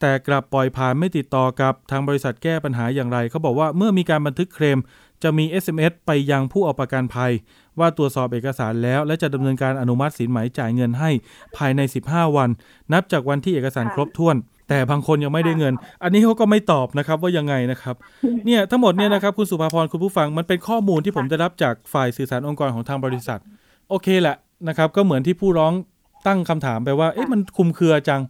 [0.00, 4.78] แต่กลับปล่อยผ่านไม่ติดต่อกับทางบริษัทแก้ปัญหาอย่างไร เขาบอกว่าเมื่อมีการบันทึกเคลม
[5.22, 7.32] จะมี SMS ไปยังผู้เอาประกันภัย
[7.78, 11.10] ว่าตรวจสอบเอกสารแล้ว และจะดำเนินการอนุมัติสินไหมจ่ายเงินให้
[11.56, 12.50] ภายใน 15 วัน
[12.92, 14.36] นับจากวันที่เอกสารครบถ้วน
[14.68, 17.94] แต่บางคนยังไม่ได้เงิน อันนี้เขาก็ไม่ตอบนะครับว่ายังไงนะครับ
[18.46, 23.40] เนี่ยทั้งหมดเนี่ยนะครับคุณสุภาพรคุณผู้ฟังมันเป็นข้อมูลที่ผมได้รับจากฝ่ายสื่อสารองค์กรของทางบริษัท
[23.88, 24.36] โอเคแหละ
[24.68, 25.72] นะครับก็เหมือนที่ผู้ร้อง
[26.26, 28.20] ตั้งคำถามไปว่าเอ๊ะมันคุมเครือจัง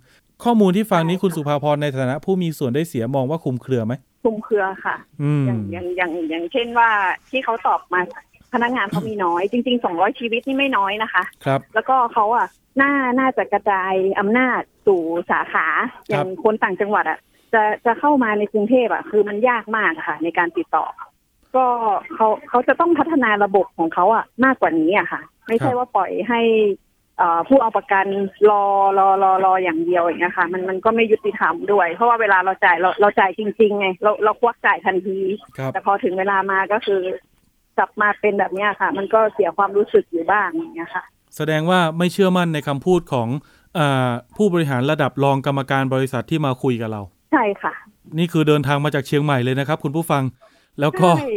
[0.44, 6.88] ข้อมูลที่ฟังนี้คุณสุภาพรในฐานะผู้มีส่วนได้เสียมองว่าคุมเครือไหมคุมเครือค่ะอืมอย่างอย่างอย่างอย่างเช่นว่า
[7.30, 8.00] ที่เขาตอบมา
[8.52, 12.46] พนักงานเขามีน้อย จริงๆสองร้อยชีวิตนี่ไม่น้อยนะคะ ครับ แล้วก็เขาอะ
[12.80, 15.66] น่าน่าจะกระจายอำนาจสู่สาขา
[16.08, 17.18] อย่างคนต่างจังหวัดอะ
[17.54, 20.86] จะจะเข้ามาในกรุงเทพอะ คือมันยากมากอะค่ะ ในการติดต่อ
[21.56, 21.66] ก็
[22.14, 26.40] เขาเขาจะต้องพัฒนาระบบของเขาอะมากกว่านี้อะค่ะ ไม่ใช่ว่าปล่อยให้
[27.18, 28.06] เอ่อผู้เอาประกัน
[28.50, 28.62] รอ
[28.98, 35.18] รอรอรออย่างเดียวอย่างเงี้ยค่ะ มันมันก็ไม่ยุติธรรมด้วย เพราะว่าเวลาเราจ่ายเราเราจ่ายจริงๆไงเราเราควักจ่ายทันที
[35.58, 37.00] ครับแต่พอถึงเวลามาก็คือ
[37.78, 41.04] กลับมาเป็นแบบเนี้ยค่ะ มันก็เสียความรู้สึกอยู่บ้างอย่างเงี้ยค่ะ
[41.36, 43.28] แสดงว่าไม่เชื่อมั่นในคำพูดของ
[43.78, 47.02] อาผู้บริหารระดับรองกรรมการบริษัทที่มาคุยกับเรา
[47.32, 47.72] ใช่ค่ะ
[48.18, 50.22] นี่คือเดินทางมาจากเชียงใหม่เลยนะครับ คุณผู้ฟัง
[50.80, 51.32] แล้วก็ใช่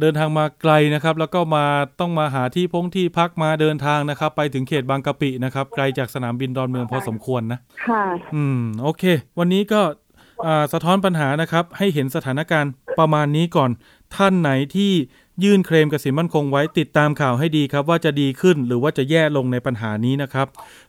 [0.00, 1.64] เดินทางมาไกลนะครับ แล้วก็มา
[2.00, 8.04] ต้องมาหาที่พงที่พักมาเดินทางนะครับ ไปถึงเขตบางกะปินะครับ ไกลจากสนามบินดอนเมืองพอสมควรนะค่ะ
[8.34, 9.04] อืมโอเค
[9.38, 9.80] วันนี้ก็
[10.46, 13.70] อ่าสะท้อนปัญหานะครับ ให้เห็นสถานการณ์ประมาณนี้ก่อน
[14.16, 14.92] ท่านไหนที่
[15.44, 20.46] ยื่นเคลมกับสินมั่นคงไว้ติดตามข่าวให้ดีครับ ว่าจะดีขึ้นหรือว่าจะแย่ลงในปัญหานี้นะครับ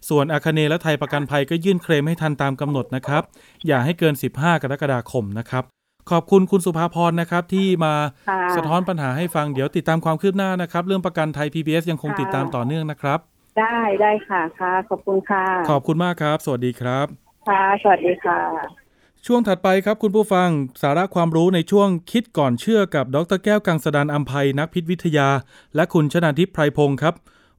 [0.09, 3.23] ส่วนอาคเนย์และไทยประกันภัยก็ยื่นเคลมให้ทันตามกำหนดนะครับ
[3.67, 5.63] อย่าให้เกิน 15 กรกฎาคมนะครับ
[6.11, 7.93] ขอบคุณคุณสุภาพรนะครับ ที่มา
[8.29, 13.19] ค่ะสะท้อนปัญหาให้ฟังเดี๋ยวติดตามความคืบหน้านะครับ เรื่องประกันไทย PBS ยังคงติดตามต่อเนื่องนะครับ
[13.59, 17.07] ได้ได้ค่ะค่ะ ขอบคุณค่ะ ขอบคุณมากครับ สวัสดีครับ
[17.47, 18.86] ค่ะสวัสดีค่ะ
[19.29, 20.49] ช่วงถัดไปครับคุณผู้ฟัง
[20.81, 25.29] สาระความรู้ในช่วงคิดก่อนเชื่อกับดรแก้วกังสดานอัมภัยนักพิษวิทยา
[25.75, 27.13] และคุณชนาทิพย์ไพรพงศ์ครับ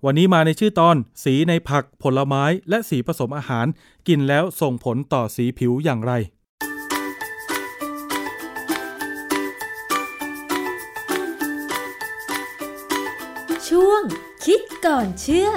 [0.05, 3.67] วันนี้มาในชื่อตอน สีในผักผลไม้ และสีผสมอาหาร
[4.09, 6.13] กินแล้วส่งผลต่อสีผิวอย่างไร
[13.69, 14.03] ช่วง
[14.45, 15.49] คิดก่อนเชื่อ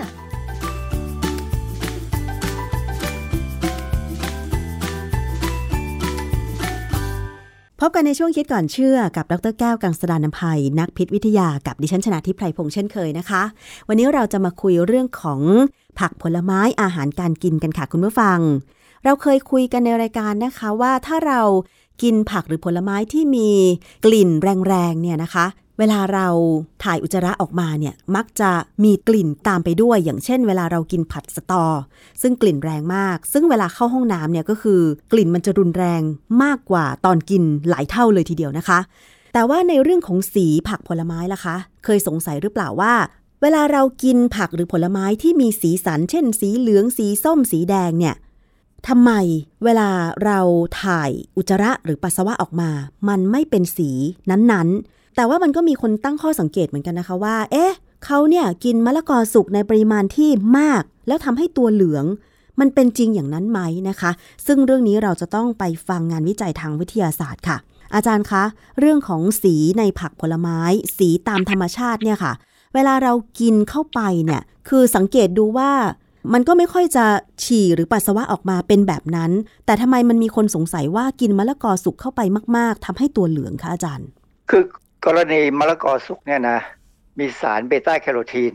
[7.83, 13.43] พบกันในช่วงคิดก่อนเชื่อกับดรแก้วกังสดานนภัย นักพิษวิทยากับดิฉันชนะทิพไพรพงษ์เช่นเคยนะคะ
[13.87, 15.41] วันนี้เราจะมาคุยเรื่องของ
[15.99, 18.39] ผักผลไม้อาหารการกินกันค่ะคุณผู้ฟัง
[19.03, 21.41] เราเคยคุยกันในรายการนะคะว่าถ้าเรา
[22.01, 23.49] กินผักหรือผลไม้ที่มี
[24.05, 24.29] กลิ่น
[24.67, 25.45] แรงๆเนี่ยนะคะ
[25.81, 26.27] เวลาเรา
[26.83, 28.51] ถ่ายอุจจาระออกมาเนี่ยมักจะ
[28.83, 31.65] มีกลิ่นตามไปด้วย อย่างเช่น เวลาเรากินผัดสตอ
[32.21, 36.01] ซึ่งกลิ่นแรงมาก ซึ่งเวลาเข้าห้องน้ำเนี่ยก็คือกลิ่นมันจะรุนแรง
[36.43, 38.79] มากกว่าตอนกินหลายเท่าเลยทีเดียวนะคะ
[39.33, 42.93] แต่ว่าในเรื่องของสีผักผลไม้ล่ะคะ เคยสงสัยหรือเปล่าว่า
[43.41, 48.15] เวลาเรากินผักหรือผลไม้ที่มีสีสัน เช่น สีเหลือง สีส้ม สีแดงเนี่ย
[48.87, 49.11] ทำไม
[49.63, 49.89] เวลา
[50.25, 50.39] เรา
[50.81, 52.69] ถ่ายอุจจาระหรือปัสสาวะออกมา
[53.07, 53.89] มันไม่เป็นสี
[54.29, 57.73] นั้นๆ แต่ว่ามันก็มีคนตั้งข้อสังเกตเหมือนกันนะคะว่า เอ๊ะ
[58.05, 62.05] เขาเนี่ยกินมะละกอสุกในปริมาณที่มาก แล้วทำให้ตัวเหลือง
[62.59, 63.59] มันเป็นจริงอย่างนั้นไหม
[63.89, 64.11] นะคะ
[64.45, 67.57] ซึ่งเรื่องนี้เราจะต้องไปฟังงานวิจัยทางวิทยาศาสตร์ค่ะ
[67.95, 68.43] อาจารย์คะ
[68.79, 70.59] เรื่องของสีในผักผลไม้
[70.97, 72.33] สีตามธรรมชาติเนี่ยค่ะ
[72.73, 75.71] เวลาเรากินเข้าไปเนี่ย คือสังเกตดูว่า
[76.33, 77.05] มันก็ไม่ค่อยจะ
[77.43, 79.31] ฉี่หรือปัสสาวะออกมาเป็นแบบนั้น
[79.65, 82.21] แต่ทำไมมันมีคนสงสัยว่ากินมะละกอสุกเข้าไป
[82.57, 84.07] มาก ๆทำให้ตัวเหลืองคะอาจารย์
[84.49, 84.63] คือ
[85.05, 86.59] กรณีมะละกอสุกเนี่ยนะ
[87.19, 88.53] มีสารเบต้าแคโรทีน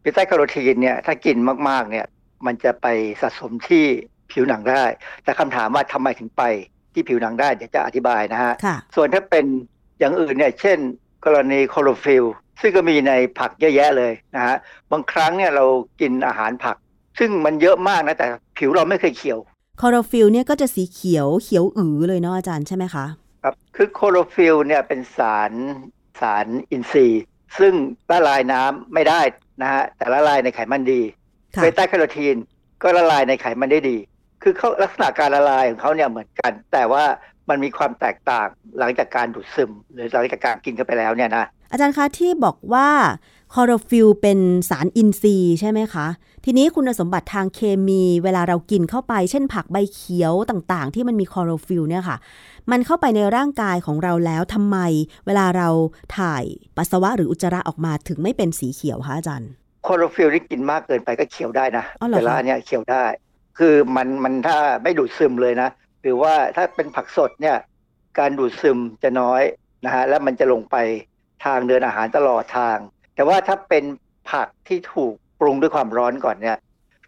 [0.00, 1.36] เบต้าแคโรทีนเนี่ยถ้ากิน
[1.68, 2.06] มากๆเนี่ย
[2.46, 2.86] มันจะไป
[3.20, 3.84] สะสมที่
[4.32, 4.84] ผิวหนังได้
[5.24, 6.42] แต่คำถามว่าทำไมถึงไป
[6.92, 9.44] ที่ผิวหนังได้เดี๋ยวจะอธิบายนะฮะค่ะส่วนถ้าเป็น
[9.98, 10.78] อย่างอื่นเนี่ยเช่น
[11.24, 12.24] กรณีคลอโรฟิลล์
[12.60, 14.56] ซึ่งก็มีในผักเยอะแยะเลยนะฮะ
[14.92, 15.64] บางครั้งเนี่ยเรา
[16.00, 16.76] กินอาหารผัก
[17.18, 18.26] ซึ่งมันเยอะมากนะ แต่
[18.58, 19.38] ผิวเราไม่เคยเขียว
[19.80, 23.04] คลอโรฟิลล์เนี่ยก็จะสีเขียวเขียวอือเลยเนาะอาจารย์ใช่ไหมคะ
[23.42, 25.52] ครับคือคลอโรฟิลล์เนี่ยเป็นสาร
[26.20, 27.22] สารอินทรีย์
[27.58, 27.72] ซึ่ง
[28.10, 29.20] ละลายน้ำไม่ได้
[29.62, 31.02] นะฮะแต่ละลายในไขมันดี
[31.54, 32.36] ค่ะเบต้าแคโรทีน
[32.82, 33.96] ก็ละลายในไขมันได้ดี
[34.42, 37.04] คือเขาลักษณะการละลายของเขาเนี่ยเหมือนกัน แต่ว่า
[37.48, 42.88] มันมีความแตกต่างหลังจากการดูดซึม หรือหลังจากการกินเข้าไปแล้วเนี่ยนะอาจารย์คะที่บอกว่า
[43.54, 44.38] คลอโรฟิลล์เป็น
[44.70, 46.06] สารอินทรีย์ใช่ไหมคะ
[46.44, 52.16] ทีนี้คุณสมบัติทางเคมีเวลาเรากินเข้าไป เช่นผักใบเขียวต่างๆ ที่มันมีคลอโรฟิลล์เนี่ยค่ะ
[52.72, 54.78] มันเข้าไปในร่างกายของเราแล้วทำไม
[55.26, 55.68] เวลาเรา
[56.18, 56.44] ถ่าย
[56.76, 59.50] ปัสสาวะหรืออุจจาระออกมาถึงไม่เป็นสีเขียวคะอาจารย์
[59.86, 63.04] คลอโรฟิลนี่กินมากเกินไปก็เขียวได้นะอ๋อเหรอแต่ละคะอันเนี่ยเขียวได้
[63.58, 65.68] คือมันมันถ้าไม่ดูดซึมเลยนะ
[66.02, 67.56] หรือว่าถ้าเป็นผักสดเนี่ย
[68.18, 69.42] การดูดซึมจะน้อย
[69.84, 70.76] นะฮะแล้วมันจะลงไป
[71.44, 72.78] ทางเดินอาหารตลอดทาง
[73.14, 73.84] แต่ว่าถ้าเป็น
[74.30, 76.56] ผักที่ถูกปรุงด้วยความร้อนก่อนเนี่ย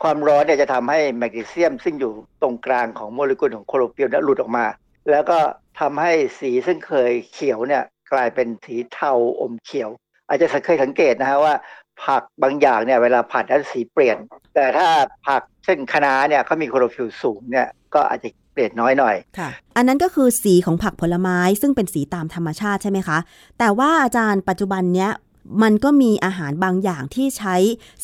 [0.03, 4.65] ความร้อนเนี่ยจะทำให้แมกนีเซียมซึ่งอยู่ตรงกลางของโมเลกุลของคลอโรฟิลเนี่ยหลุดออกมา
[5.11, 5.39] แล้วก็
[5.81, 9.91] ทำให้สีซึ่งเคยเขียวเนี่ยกลายเป็นสีเทาอมเขียว
[10.29, 11.55] อาจจะเคยสังเกตนะฮะว่า
[12.05, 14.19] ผักบางอย่างเนี่ยเวลาผัดแล้วสีเปลี่ยน
[14.55, 14.89] แต่ถ้า
[15.27, 23.19] ผักเช่นคะน้าเนี่ยเขามีคลอโรฟิลสูงเนี่ยก็อาจจะเปลี่ยนน้อยหน่อยค่ะ อันนั้นก็คือสีของผักผลไม้ซึ่งเป็นสีตามธรรมชาติใช่ไหมคะ
[23.59, 25.11] แต่ว่าอาจารย์ปัจจุบันเนี้ย
[25.63, 27.57] มันก็มีอาหารบางอย่างที่ใช้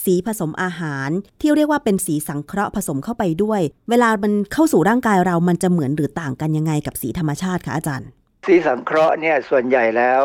[0.04, 1.08] สีผสมอาหาร
[1.40, 3.60] ที่เรียกว่าเป็นสีสังเคราะห์ผสมเข้าไปด้วย
[3.90, 8.08] เวลามันเข้าสู่ร่างกายเรามันจะเหมือนหรือต่างกันยังไงกับสีธรรมชาติคะอาจารย์
[8.46, 10.22] สีสังเคราะห์เนี่ยส่วนใหญ่แล้ว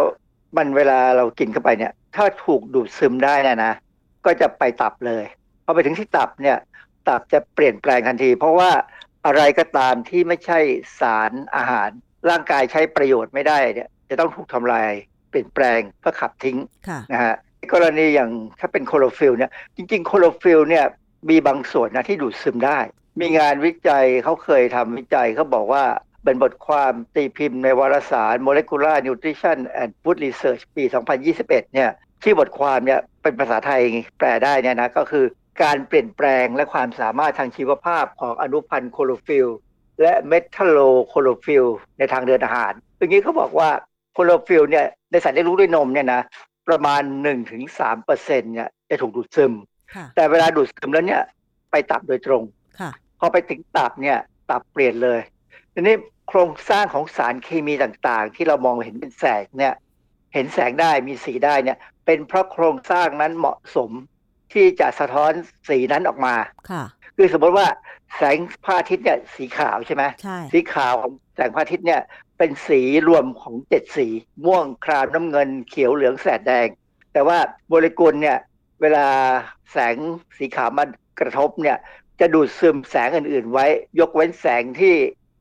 [0.58, 3.74] มันเวลาเรากินเข้าไปเนี่ยถ้าถูกดูดซึมได้นะนะ
[4.26, 5.24] ก็จะไปตับเลย
[5.66, 6.58] พอไปถึงที่ตับเนี่ย
[7.08, 8.72] ตับจะเปลี่ยนแปลงทันที เพราะว่า
[9.26, 10.60] อะไรก็ตามที่ไม่ใช่
[11.00, 11.90] สารอาหาร
[12.30, 14.92] ร่างกายใช้ประโยชน์ไม่ได้เนี่ยจะต้องถูกทำลาย
[15.32, 16.58] เปลี่ยนแปลงเพื่อขับทิ้ง
[16.88, 17.36] ค่ะนะฮะ
[17.74, 20.86] กรณีอย่างถ้าเป็นคลอโรฟิลเนี่ยจริง ๆ คลอโรฟิลเนี่ย
[21.30, 22.80] มีบางส่วนนะที่ดูดซึมได้
[23.22, 25.84] มีงานวิจัยเขาเคยทำวิจัยเขาบอกว่า
[26.24, 30.84] เป็นบทความตีพิมพ์ในวารสาร Molecular Nutrition and Food Research ปี
[31.30, 31.90] 2021 เนี่ย
[32.24, 33.82] ที่บทความเนี่ยเป็นภาษาไทย
[34.18, 35.26] แปลได้เนี่ยนะก็คือ
[35.64, 39.48] การเปลี่ยนแปลงและความสามารถทางชีวภาพของอนุพันธ์คลอโรฟิล
[40.02, 41.66] และ metalloคลอโรฟิล
[41.98, 43.70] ในทางเดินอาหารอย่างนี้เขาบอกว่า
[44.14, 46.22] คลอโรฟิลเนี่ย ในสัตว์เลี้ยงลูกด้วยนมเนี่ยนะ
[46.70, 47.02] ประมาณ
[47.58, 48.06] 1-3%
[48.54, 49.54] เนี่ยจะถูกดูดซึม
[49.96, 51.22] ค่ะแต่เวลาดูดซึมแล้วเนี่ย
[51.72, 52.44] ไปตับโดยตรง
[52.80, 54.18] ค่ะพอไปถึงตับเนี่ย
[54.50, 55.20] ตับเปลี่ยนเลย
[55.74, 55.96] ทีนี้
[56.28, 59.74] โครงสร้างของสารเคมีต่างๆ ที่เรามองเห็นเป็นแสงเนี่ย
[60.34, 63.92] เห็นแสงได้มีสีได้เนี่ย เป็นเพราะโครงสร้างนั้นเหมาะสม
[64.54, 65.32] ที่จะสะท้อน
[65.70, 66.36] สีนั้นออกมา
[66.72, 66.84] ค่ะ
[67.18, 67.68] คือสมมติว่า
[68.18, 72.02] แสงพระอาทิตย์เนี่ยสีขาวใช่ไหมใช่สีขาวของแสงพระอาทิตย์เนี่ย
[72.44, 74.08] เป็นสีรวมของเจ็ดสี
[74.46, 76.68] ม่วงครามน้ำเงินเขียวเหลืองแสดแดง
[77.14, 77.38] แต่ว่า
[77.68, 78.38] โมเลกุลเนี่ย
[78.82, 79.08] เวลา
[79.72, 79.96] แสง
[80.38, 80.84] สีขาวมา
[81.20, 81.78] กระทบเนี่ย
[82.20, 83.66] จะดูดซึมแสงอื่นๆไว้
[84.00, 84.96] ยกเว้นแสงที่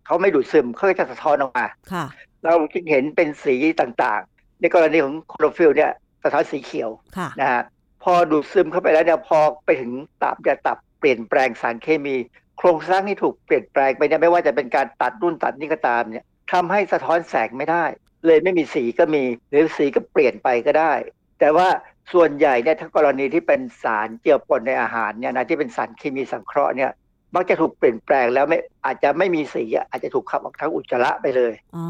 [0.06, 2.04] เขาไม่ดูดซึมเขาก็จะสะท้อนออกมาค่ะ
[2.44, 5.92] เราจึงเห็นเป็นสีต่างๆ ในกรณีของโคลอโรฟิลเนี่ย
[6.22, 7.62] สะท้อนสีเขียวค่ะนะฮะ
[8.02, 9.92] พอดูดซึมเข้าไปแล้วเนี่ยพอไปถึง
[10.22, 12.16] ตับจะตับเปลี่ยนแปลงสารเคมี
[12.58, 17.84] โครงสร้างที่ถูกเปลี่ยนแปลงไปเนี่ยไม่ว่าจะเป็นการตัดรุ่นตัดนี่ก็ตามเนี่ย ทำให้สะท้อนแสงไม่ได้
[18.26, 20.92] เลยไม่มีสีก็มี หรือสีก็เปลี่ยนไปก็ได้
[21.40, 21.68] แต่ว่า
[22.12, 26.90] ส่วนใหญ่เนี่ยถ้ากรณีที่เป็นสารเจือปนในอาหารเนี่ยนะที่เป็นสารเคมีสังเคราะห์เนี่ย
[27.34, 31.84] มักจะถูกเปลี่ยนแปลงแล้วไม่อาจจะไม่มีสีอะอาจจะถูกขับออกทางอุจจาระไปเลยอ๋อ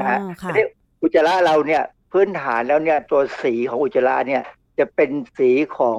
[0.00, 0.66] นะฮะค่ะทีนี้
[1.02, 4.42] อุจจาระเราเนี่ยพื้นฐานแล้วเนี่ยตัวสีของอุจจาระเนี่ย
[4.78, 5.98] จะเป็นสีของ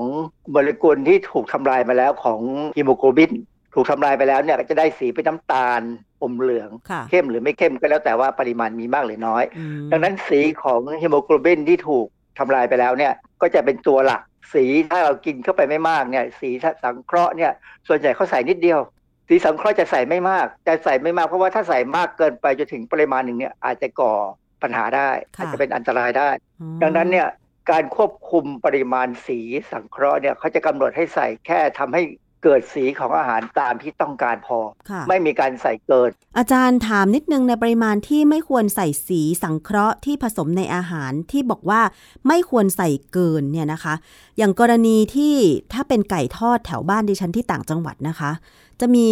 [0.51, 2.39] โมเลกุลที่ถูกทำลายมาแล้วของ
[2.77, 3.31] ฮีโมโกลบิน
[3.73, 5.81] ถูกทำลายไปแล้วเนี่ยก็จะได้สีเป็นน้ำตาล
[6.23, 12.07] อมเหลืองค่ะเข้มหรือไม่เข้มก็แล้วแต่ว่าปริมาณมีมากหรือน้อยอืมดังนั้นสีของฮีโมโกลบินที่ถูก
[12.39, 14.21] ทำลายไปแล้วเนี่ยก็จะเป็นตัวหลัก
[14.53, 16.49] สีถ้าเรากินเข้าไปไม่มากเนี่ย สี
[16.83, 17.51] สังเคราะห์เนี่ย
[17.87, 18.79] ส่วนใหญ่เขาใส่นิดเดียว
[19.27, 24.13] สีสังเคราะห์จะใส่ไม่มากจะใส่ไม่มากเพราะว่าถ้าใส่มากเกินไปจนถึงปริมาณหนึ่งเนี่ยอาจจะก่อ
[24.61, 27.27] ปัญหาได้ค่ะอาจจะเป็นอันตรายได้อืมดังนั้นเนี่ย
[27.71, 29.39] การควบคุมปริมาณสี
[29.71, 32.01] สังเคราะห์เนี่ยเขาจะกำหนดให้ใส่แค่ทำให้
[32.43, 34.59] เกิดสีของอาหารตามที่ต้องการพอ
[34.89, 41.81] ค่ะไม่มีการใส่เกิน อาจารย์ถามนิดนึงในปริมาณที่ไม่ควรใส่สีสังเคราะห์ที่ผสมในอาหารที่บอกว่า
[42.27, 43.93] ไม่ควรใส่เกินเนี่ยนะคะ
[44.37, 45.35] อย่างกรณีที่
[45.73, 48.31] ถ้าเป็นไก่ทอดแถวบ้านดิฉันที่ต่างจังหวัดนะคะ
[48.79, 49.09] จะมี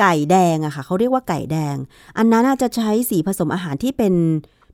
[0.00, 1.76] ไก่แดงอะค่ะเขาเรียกว่าไก่แดง
[2.18, 4.14] อันนั้นอาจจะใช้สีผสมอาหารที่เป็น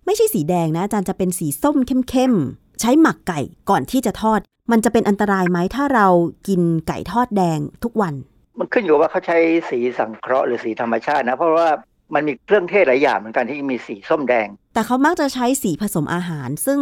[0.06, 4.40] ไม่ใช่สีแดงนะอาจารย์จะเป็นสีส้มเข้มๆ ใช้หมักไก่ก่อนที่จะทอด
[4.72, 6.06] มันจะเป็นอันตรายไหมถ้าเรา
[6.48, 8.14] กินไก่ทอดแดงทุกวัน
[8.58, 9.38] มันขึ้นอยู่ว่าเขาใช้
[9.70, 11.68] สีสังเคราะห์หรือสีธรรมชาตินะ เพราะว่า
[12.14, 16.80] มันมีเครื่องเทศหลายอย่างเหมือนกันที่มีสีส้มแดง แต่เขามักจะใช้สีผสมอาหาร ซึ่ง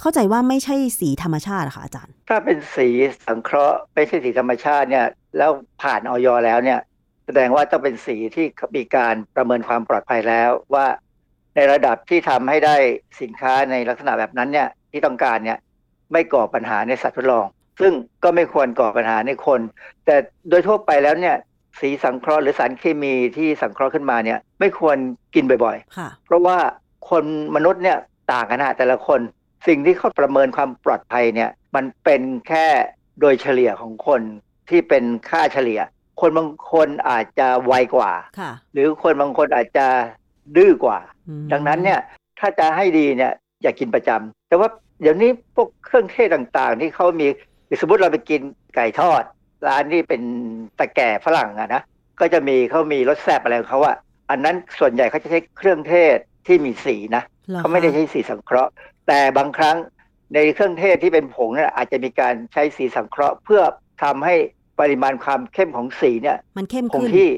[0.00, 2.88] เข้าใจว่าไม่ใช่สีธรรมชาติอะค่ะอาจารย์ ถ้าเป็นสี
[3.26, 5.06] สังเคราะห์ไม่ใช่สีธรรมชาติเนี่ย
[5.38, 5.50] แล้ว
[5.82, 6.80] ผ่านออยแล้วเนี่ย
[7.26, 8.46] แสดงว่าต้องเป็นสีที่
[8.76, 10.86] มีการประเมินความปลอดภัยแล้วว่า
[11.56, 12.76] ในระดับที่ทำให้ได้
[13.20, 15.58] สินค้าในลักษณะแบบนั้นเนี่ย ที่ต้องการเนี่ย
[16.12, 17.46] ไม่ก่อปัญหาในสัตว์ทดลอง
[17.80, 17.92] ซึ่ง
[18.24, 19.60] ก็ไม่ควรก่อปัญหาในคน
[20.04, 20.16] แต่
[20.48, 21.36] โดยทั่วไปแล้วเนี่ย
[21.80, 24.96] สีสังเคราะห์หรือสารเคมีที่สังเคราะห์ขึ้นมาเนี่ยไม่ควร
[25.34, 26.58] กินบ่อยๆค่ะเพราะว่า
[27.10, 27.24] คน
[27.56, 27.98] มนุษย์เนี่ย
[28.32, 29.20] ต่างกันนะแต่ละคน
[29.66, 32.66] สิ่งที่เขาประเมินความปลอดภัยเนี่ยมันเป็นแค่
[33.20, 34.20] โดยเฉลี่ยของคน
[34.70, 35.80] ที่เป็นค่าเฉลี่ย
[36.20, 39.86] คนบางคนอาจจะไวกว่าค่ะหรือคนบางคนอาจจะ
[40.56, 42.00] ดื้อกว่าอืมดังนั้นเนี่ย
[42.40, 43.32] ถ้าจะให้ดีเนี่ย
[43.62, 44.68] อย่ากินประจำ แต่ว่า
[45.02, 47.26] เดี๋ยวนี้พวกเครื่องเทศต่างๆ ที่เขามี
[47.68, 48.40] รือสมมติเราไปกิน
[48.74, 49.22] ไก่ทอด
[49.68, 50.22] ร้านที่เป็น
[50.78, 51.82] ตะแก่ฝรั่งอะนะ
[52.20, 53.96] ก็จะมีเขามีรสแซ่บอะไรของเขาอะ
[54.30, 58.72] อันนั้นส่วนใหญ่เขาจะใช้เครื่องเทศที่มีสีนะหรอเขาไม่ได้คะใช้สีสังเคราะห์
[59.06, 59.76] แต่บางครั้ง
[60.34, 63.62] ในเครื่องเทศที่เป็นผงเนี่ยอาจจะมีการใช้สีสังเคราะห์ เพื่อ
[64.02, 64.34] ทำให้
[64.80, 67.28] ปริมาณความเข้มของสีเนี่ยมันเข้มคงขึ้นที่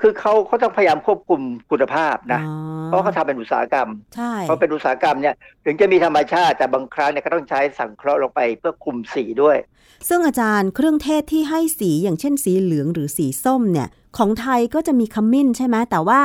[0.00, 1.40] คือเขาเขาต้องพยายามควบคุม
[1.70, 5.34] คุณภาพนะอ๋อเพราะเขาทำเป็นอุตสาหกรรมใช่เพราะเป็นอุตสาหกรรมเนี่ย
[5.64, 9.56] ถึงจะมีธรรมชาติแต่บางครั้งเนี่ยก็ต้องใช้สังเคราะห์ลงไปเพื่อคุมสีด้วย
[10.08, 13.88] ซึ่งอาจารย์เครื่องเทศที่ให้สีอย่างเช่นสีเหลืองหรือสีส้มเนี่ย
[14.18, 16.20] ของไทยก็จะมีขมิ้นใช่ไหมแต่ว่า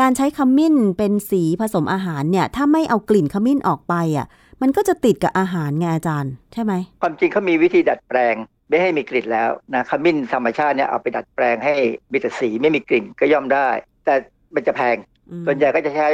[0.00, 4.26] การใช้ขมิ้นเป็นสีผสมอาหารเนี่ยถ้าไม่เอากลิ่นขมิ้นออกไปอะ
[4.62, 6.72] มันก็จะติดกับอาหารไงอาจารย์ ใช่ไหม
[7.02, 8.34] ความจริงเขามีวิธีดัดแปลง
[8.70, 11.74] ไม่ให้มีกลิ่นแล้วนะขมิ้นธรรมชาติเนี่ยเอาไปดัดแปลงให้
[12.12, 13.68] มีแต่สีไม่มีกลิ่นก็ย่อมได้
[14.04, 14.14] แต่
[14.54, 14.96] มันจะแพง
[15.30, 16.08] อืมส่วนใหญ่ก็จะใช้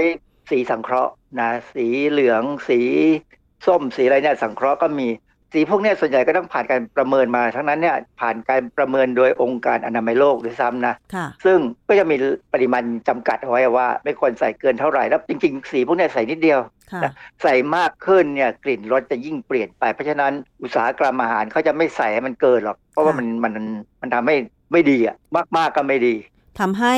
[0.50, 2.80] สีสังเคราะห์นะสีเหลืองสี
[3.66, 5.08] ส้มสีอะไรเนี่ยสังเคราะห์ก็มี
[5.52, 12.16] สีพวกเนี้ยส่วนใหญ่ก็ต้องผ่านการประเมินมา ทั้งนั้นเนี่ยผ่านการประเมินโดยองค์การอนามัยโลกด้วยซ้ำนะค่ะซึ่งก็จะมี
[12.54, 16.60] ปริมาณจำกัดเอาไว้ว่า ไม่ควรใส่เกินเท่าไหร่ แล้วจริงๆ สีพวกเนี้ยใส่นิดเดียว
[16.92, 20.32] ค่ะนะใส่มากขึ้นเนี่ยกลิ่นรสจะยิ่งเปลี่ยนไป เพราะฉะนั้น
[20.62, 23.54] อุตสาหกรรมอาหารเขาจะไม่ใส่ให้มันเกินหรอก เพราะว่ามันมัน
[24.00, 24.36] มันทำให้
[24.72, 25.16] ไม่ดีอะ
[25.56, 26.14] มากๆก็ไม่ดี
[26.60, 26.96] ทำให้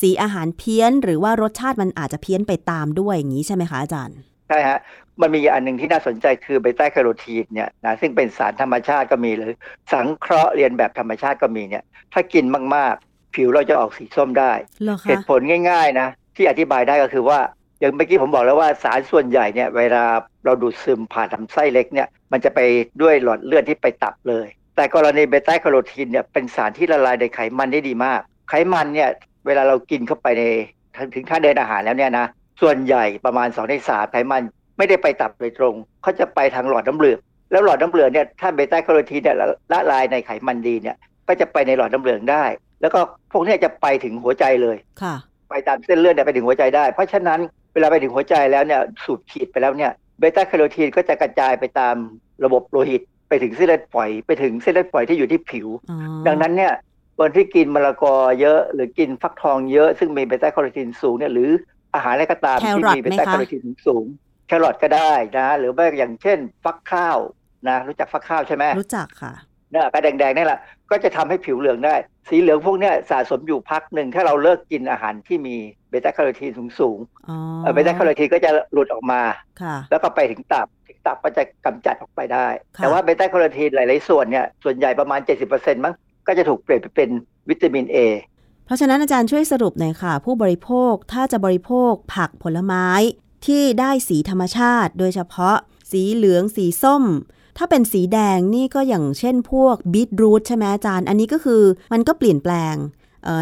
[0.00, 4.18] สีอาหารเพี้ยนหรือว่ารสชาติมันอาจจะเพี้ยนไปตามด้วยอย่างนี้ใช่ไหมคะอาจารย์
[4.48, 4.78] ใช่ฮะ
[5.20, 9.52] มันมีอันหนึ่งที่น่าสนใจคือเบต้าแคโรทีนเนี่ยนะซึ่งเป็นสารธรรมชาติก็มีหรือ
[9.92, 12.44] สังเคราะห์เลียนแบบธรรมชาติก็มีเนี่ย ถ้ากิน
[12.74, 14.52] มากๆ ผิวเราจะออกสีส้มได้
[14.82, 15.40] เหรอคะเหตุผล
[15.70, 17.40] ง่ายๆนะที่อธิบายได้ก็คือว่า
[17.80, 20.04] อย่างเมื่อกี้ผมบอกแล้วว่าสารส่วนใหญ่เนี่ยเวลา
[20.44, 22.60] เราดูดซึมผ่านลำไส้เล็กเนี่ยมันจะไป
[23.02, 24.46] ด้วยหลอดเลือดที่ไปตับเลย
[24.76, 29.10] แต่กรณีเบต้าแคโรทีนเนี่ยเป็นสารที่ละลายในไขมันได้ดีมาก ไขมันเนี่ย
[29.46, 30.42] เวลาเรากินเข้าไปใน
[31.14, 32.26] ถึงทางเดินอาหารแล้วเนี่ยนะ
[32.62, 34.42] ส่วนใหญ่ประมาณ2ใน3ไขมัน
[34.78, 37.18] ไม่ได้ไปตับโดยตรงเขาจะไปทางหลอดน้ำเหลือง
[37.50, 40.96] แล้วหลอดน้ำเหลืองเนี่ยถ้าเบต้าแคโรทีนเนี่ยละละลายในไขมันดีเนี่ย
[41.28, 42.44] ก็จะไปในหลอดน้ำเหลืองได้
[42.80, 43.00] แล้วก็
[43.32, 45.14] พวกเนี้จะไปถึงหัวใจเลยค่ะ
[45.50, 47.40] ไปตามเส้นเลือดเนี่ยไปถึงหัวใจได้ เพราะฉะนั้น
[47.74, 51.96] เวลาไปถึงหัวใจแล้วเนี่ยสูบฉีดไปแล้วเนี่ยเบต้าแคโรทีนก็จะกระจายไปตาม
[52.44, 56.72] ระบบโลหิต ไปถึงเส้นเลือดฝอยไปถึงเส้นเลือดฝอยที่อยู่ที่ผิวอ๋อดังนั้นเนี่ย
[57.18, 61.50] คนที่กินมะละกอเยอะหรือกินฟักทองเยอะซึ่งมีเบต้าแคโรทีนสูงเนี่ยหรือ
[61.94, 64.04] อาหารอะไรก็ตามที่มีเบต้าแคโรทีนสูง แครอทไหมคะ
[64.46, 67.18] แครอทก็ได้นะ หรือว่าอย่างเช่น ฟักข้าว
[67.68, 69.34] นะรู้จักฟักข้าวใช่ไหมรู้จักค่ะ
[69.72, 71.94] เนี่ยก็แดงๆนี่แหละก็จะทำให้ผิวเหลืองได้
[72.28, 75.56] สีเหลืองพวกเนี้ยสะสมอยู่พักหนึ่งถ้าเราเลิกกินอาหารที่มี
[75.90, 79.22] เบต้าแคโรทีนสูงอ๋อๆเอ่อเบต้าแคโรทีนก็จะหลุดออกมา
[79.62, 85.20] ค่ะแล้วก็ไปถึงตับถึงตับก็จะกำจัดออกไปได้ค่ะแต่ว่าเบต้าแคโรทีนหลายๆส่วนเนี่ยส่วนใหญ่ประมาณ
[85.52, 85.94] 70%มั้ง
[86.26, 87.10] ก็จะถูกเปลี่ยนไปเป็น
[87.48, 87.96] วิตามิน A
[88.66, 92.86] เพราะฉะนั้นอาจารย์ช่วยสรุปหน่อยค่ะ ผู้บริโภคถ้าจะบริโภคผักผลไม้
[93.46, 95.56] ที่ได้สีธรรมชาติ โดยเฉพาะ
[95.90, 97.04] สีเหลืองสีส้ม
[97.58, 102.74] ถ้าเป็นสีแดงนี่ก็อย่างเช่นพวกบีทรูทใช่ไหมอาจารย์ อันนี้ก็คือมันก็เปลี่ยนแปลง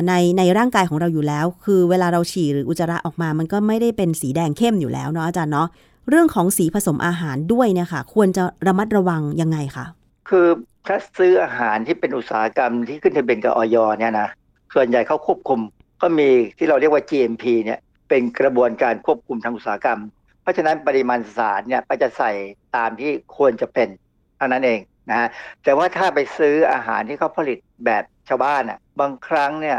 [0.09, 5.69] ในในร่างกายของเราอยู่แล้ว คือเวลาเราฉี่หรืออุจจาระออกมา มันก็ไม่ได้เป็นสีแดงเข้มอยู่แล้วเนาะอาจารย์เนาะ
[6.09, 9.87] เรื่องของสีผสมอาหารด้วยเนี่ยค่ะ ควรจะระมัดระวังยังไงคะ
[10.29, 10.47] คือ
[10.87, 14.29] ถ้าซื้ออาหารที่เป็นอุตสาหกรรมที่ขึ้นทะเบียนกับออยเนี่ยนะ
[14.75, 15.61] ส่วนใหญ่เขาควบคุม
[16.03, 16.29] ก็มี
[16.59, 17.81] ที่เราเรียกว่า GMP เนี่ย
[18.17, 20.01] เป็นกระบวนการควบคุมทางอุตสาหกรรม
[20.43, 22.33] เพราะฉะนั้นปริมาณสารเนี่ยก็จะใส่
[22.77, 23.89] ตามที่ควรจะเป็น
[24.37, 25.29] เท่านั้นเองนะฮะ
[25.65, 29.79] แต่ว่าถ้าไปซื้ออาหารที่เขาผลิตแบบชาวบ้านอะบางครั้งเนี่ย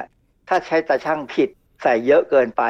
[0.50, 1.50] ถ้าใช้ตาช่างผิด
[1.84, 2.64] ใส่เยอะเกินไป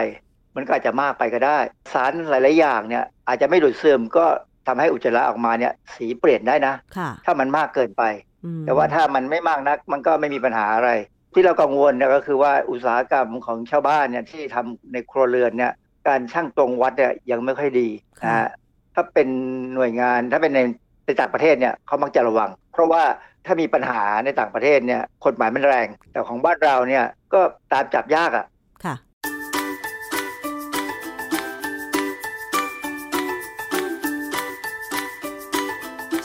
[0.55, 1.59] มันก็อาจจะมากไปก็ได้
[1.93, 4.25] สารหลาย ๆ อย่างเนี่ยอาจจะไม่ดูดซึมก็
[4.67, 8.03] ทำให้อุจจาระออกมาเนี่ยสีเปลี่ยนได้นะค่ะถ้ามันมากเกินไป
[8.45, 10.91] อืมแต่ว่าถ้ามันไม่มากนัก มันก็ไม่มีปัญหาอะไร
[11.37, 15.73] ที่เรากังวลเนี่ยก็คือว่าอุตสาหกรรมของชาวบ้านเนี่ยที่ทำในครัวเรือนเนี่ย
[16.07, 17.87] การช่างตรงวัดเนี่ยยังไม่ค่อยดี
[18.23, 18.49] นะฮะ
[18.95, 19.27] ถ้าเป็น
[19.75, 20.61] หน่วยงานถ้าเป็นใน
[21.05, 23.03] ในต่างประเทศเนี่ยเขามักจะระวัง เพราะว่า
[23.45, 28.45] ถ้ามีปัญหาในต่างประเทศเนี่ยกฎหมายมันแรง แต่ของบ้านเราเนี่ยก็ตามจับยากอะ
[28.85, 28.95] ค่ะ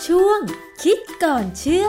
[0.06, 0.40] ช่วง
[0.82, 1.88] คิดก่อนเชื่อ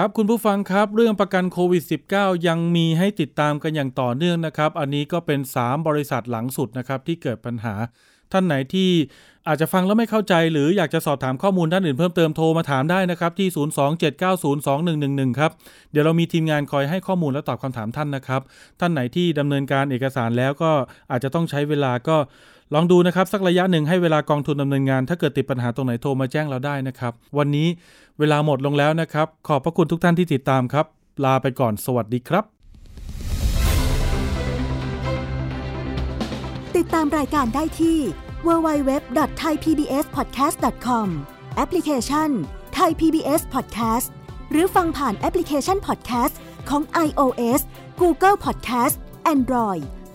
[0.00, 1.82] ครับคุณผู้ฟังครับเรื่องประกันโควิด
[2.14, 7.74] -19 ยังมีให้ติดตามกันอย่างต่อเนื่องนะครับ อันนี้ก็เป็น 3 บริษัทหลังสุดนะครับที่เกิดปัญหา
[8.32, 8.90] ท่านไหนที่
[9.48, 13.48] อาจจะฟังแล้วไม่เข้าใจ หรืออยากจะสอบถามข้อมูลด้านอื่นเพิ่มเติมโทรมาถามได้นะครับที่
[15.28, 15.50] 027902111 ครับ
[15.92, 18.42] เดี๋ยวเรามีทีมงานคอยให้ข้อมูลและตอบคำถามท่านนะครับ
[18.80, 20.70] ท่านไหนที่ดำเนินการเอกสารแล้วก็
[21.10, 22.16] อาจจะต้องใช้เวลาก็
[22.74, 27.68] ลองดูนะครับสักระยะหนึ่งให้เวลากองทุนดำเนินงาน ถ้าเกิดติดปัญหาตรงไหนโทรมาแจ้งเราได้นะครับ วันนี้
[28.18, 30.86] เวลาหมดลงแล้วนะครับ ขอบพระคุณทุกท่านที่ติดตามครับ
[31.24, 32.44] ลาไปก่อนสวัสดีครับ
[36.76, 37.98] ติดตามรายการได้ที่
[38.46, 41.06] www.thaipbspodcast.com
[41.56, 42.30] แอปพลิเคชัน
[42.78, 44.06] Thai PBS Podcast
[44.52, 46.34] หรือฟังผ่านแอปพลิเคชัน Podcast
[46.68, 47.60] ของ iOS
[48.00, 48.96] Google Podcast
[49.34, 49.84] Android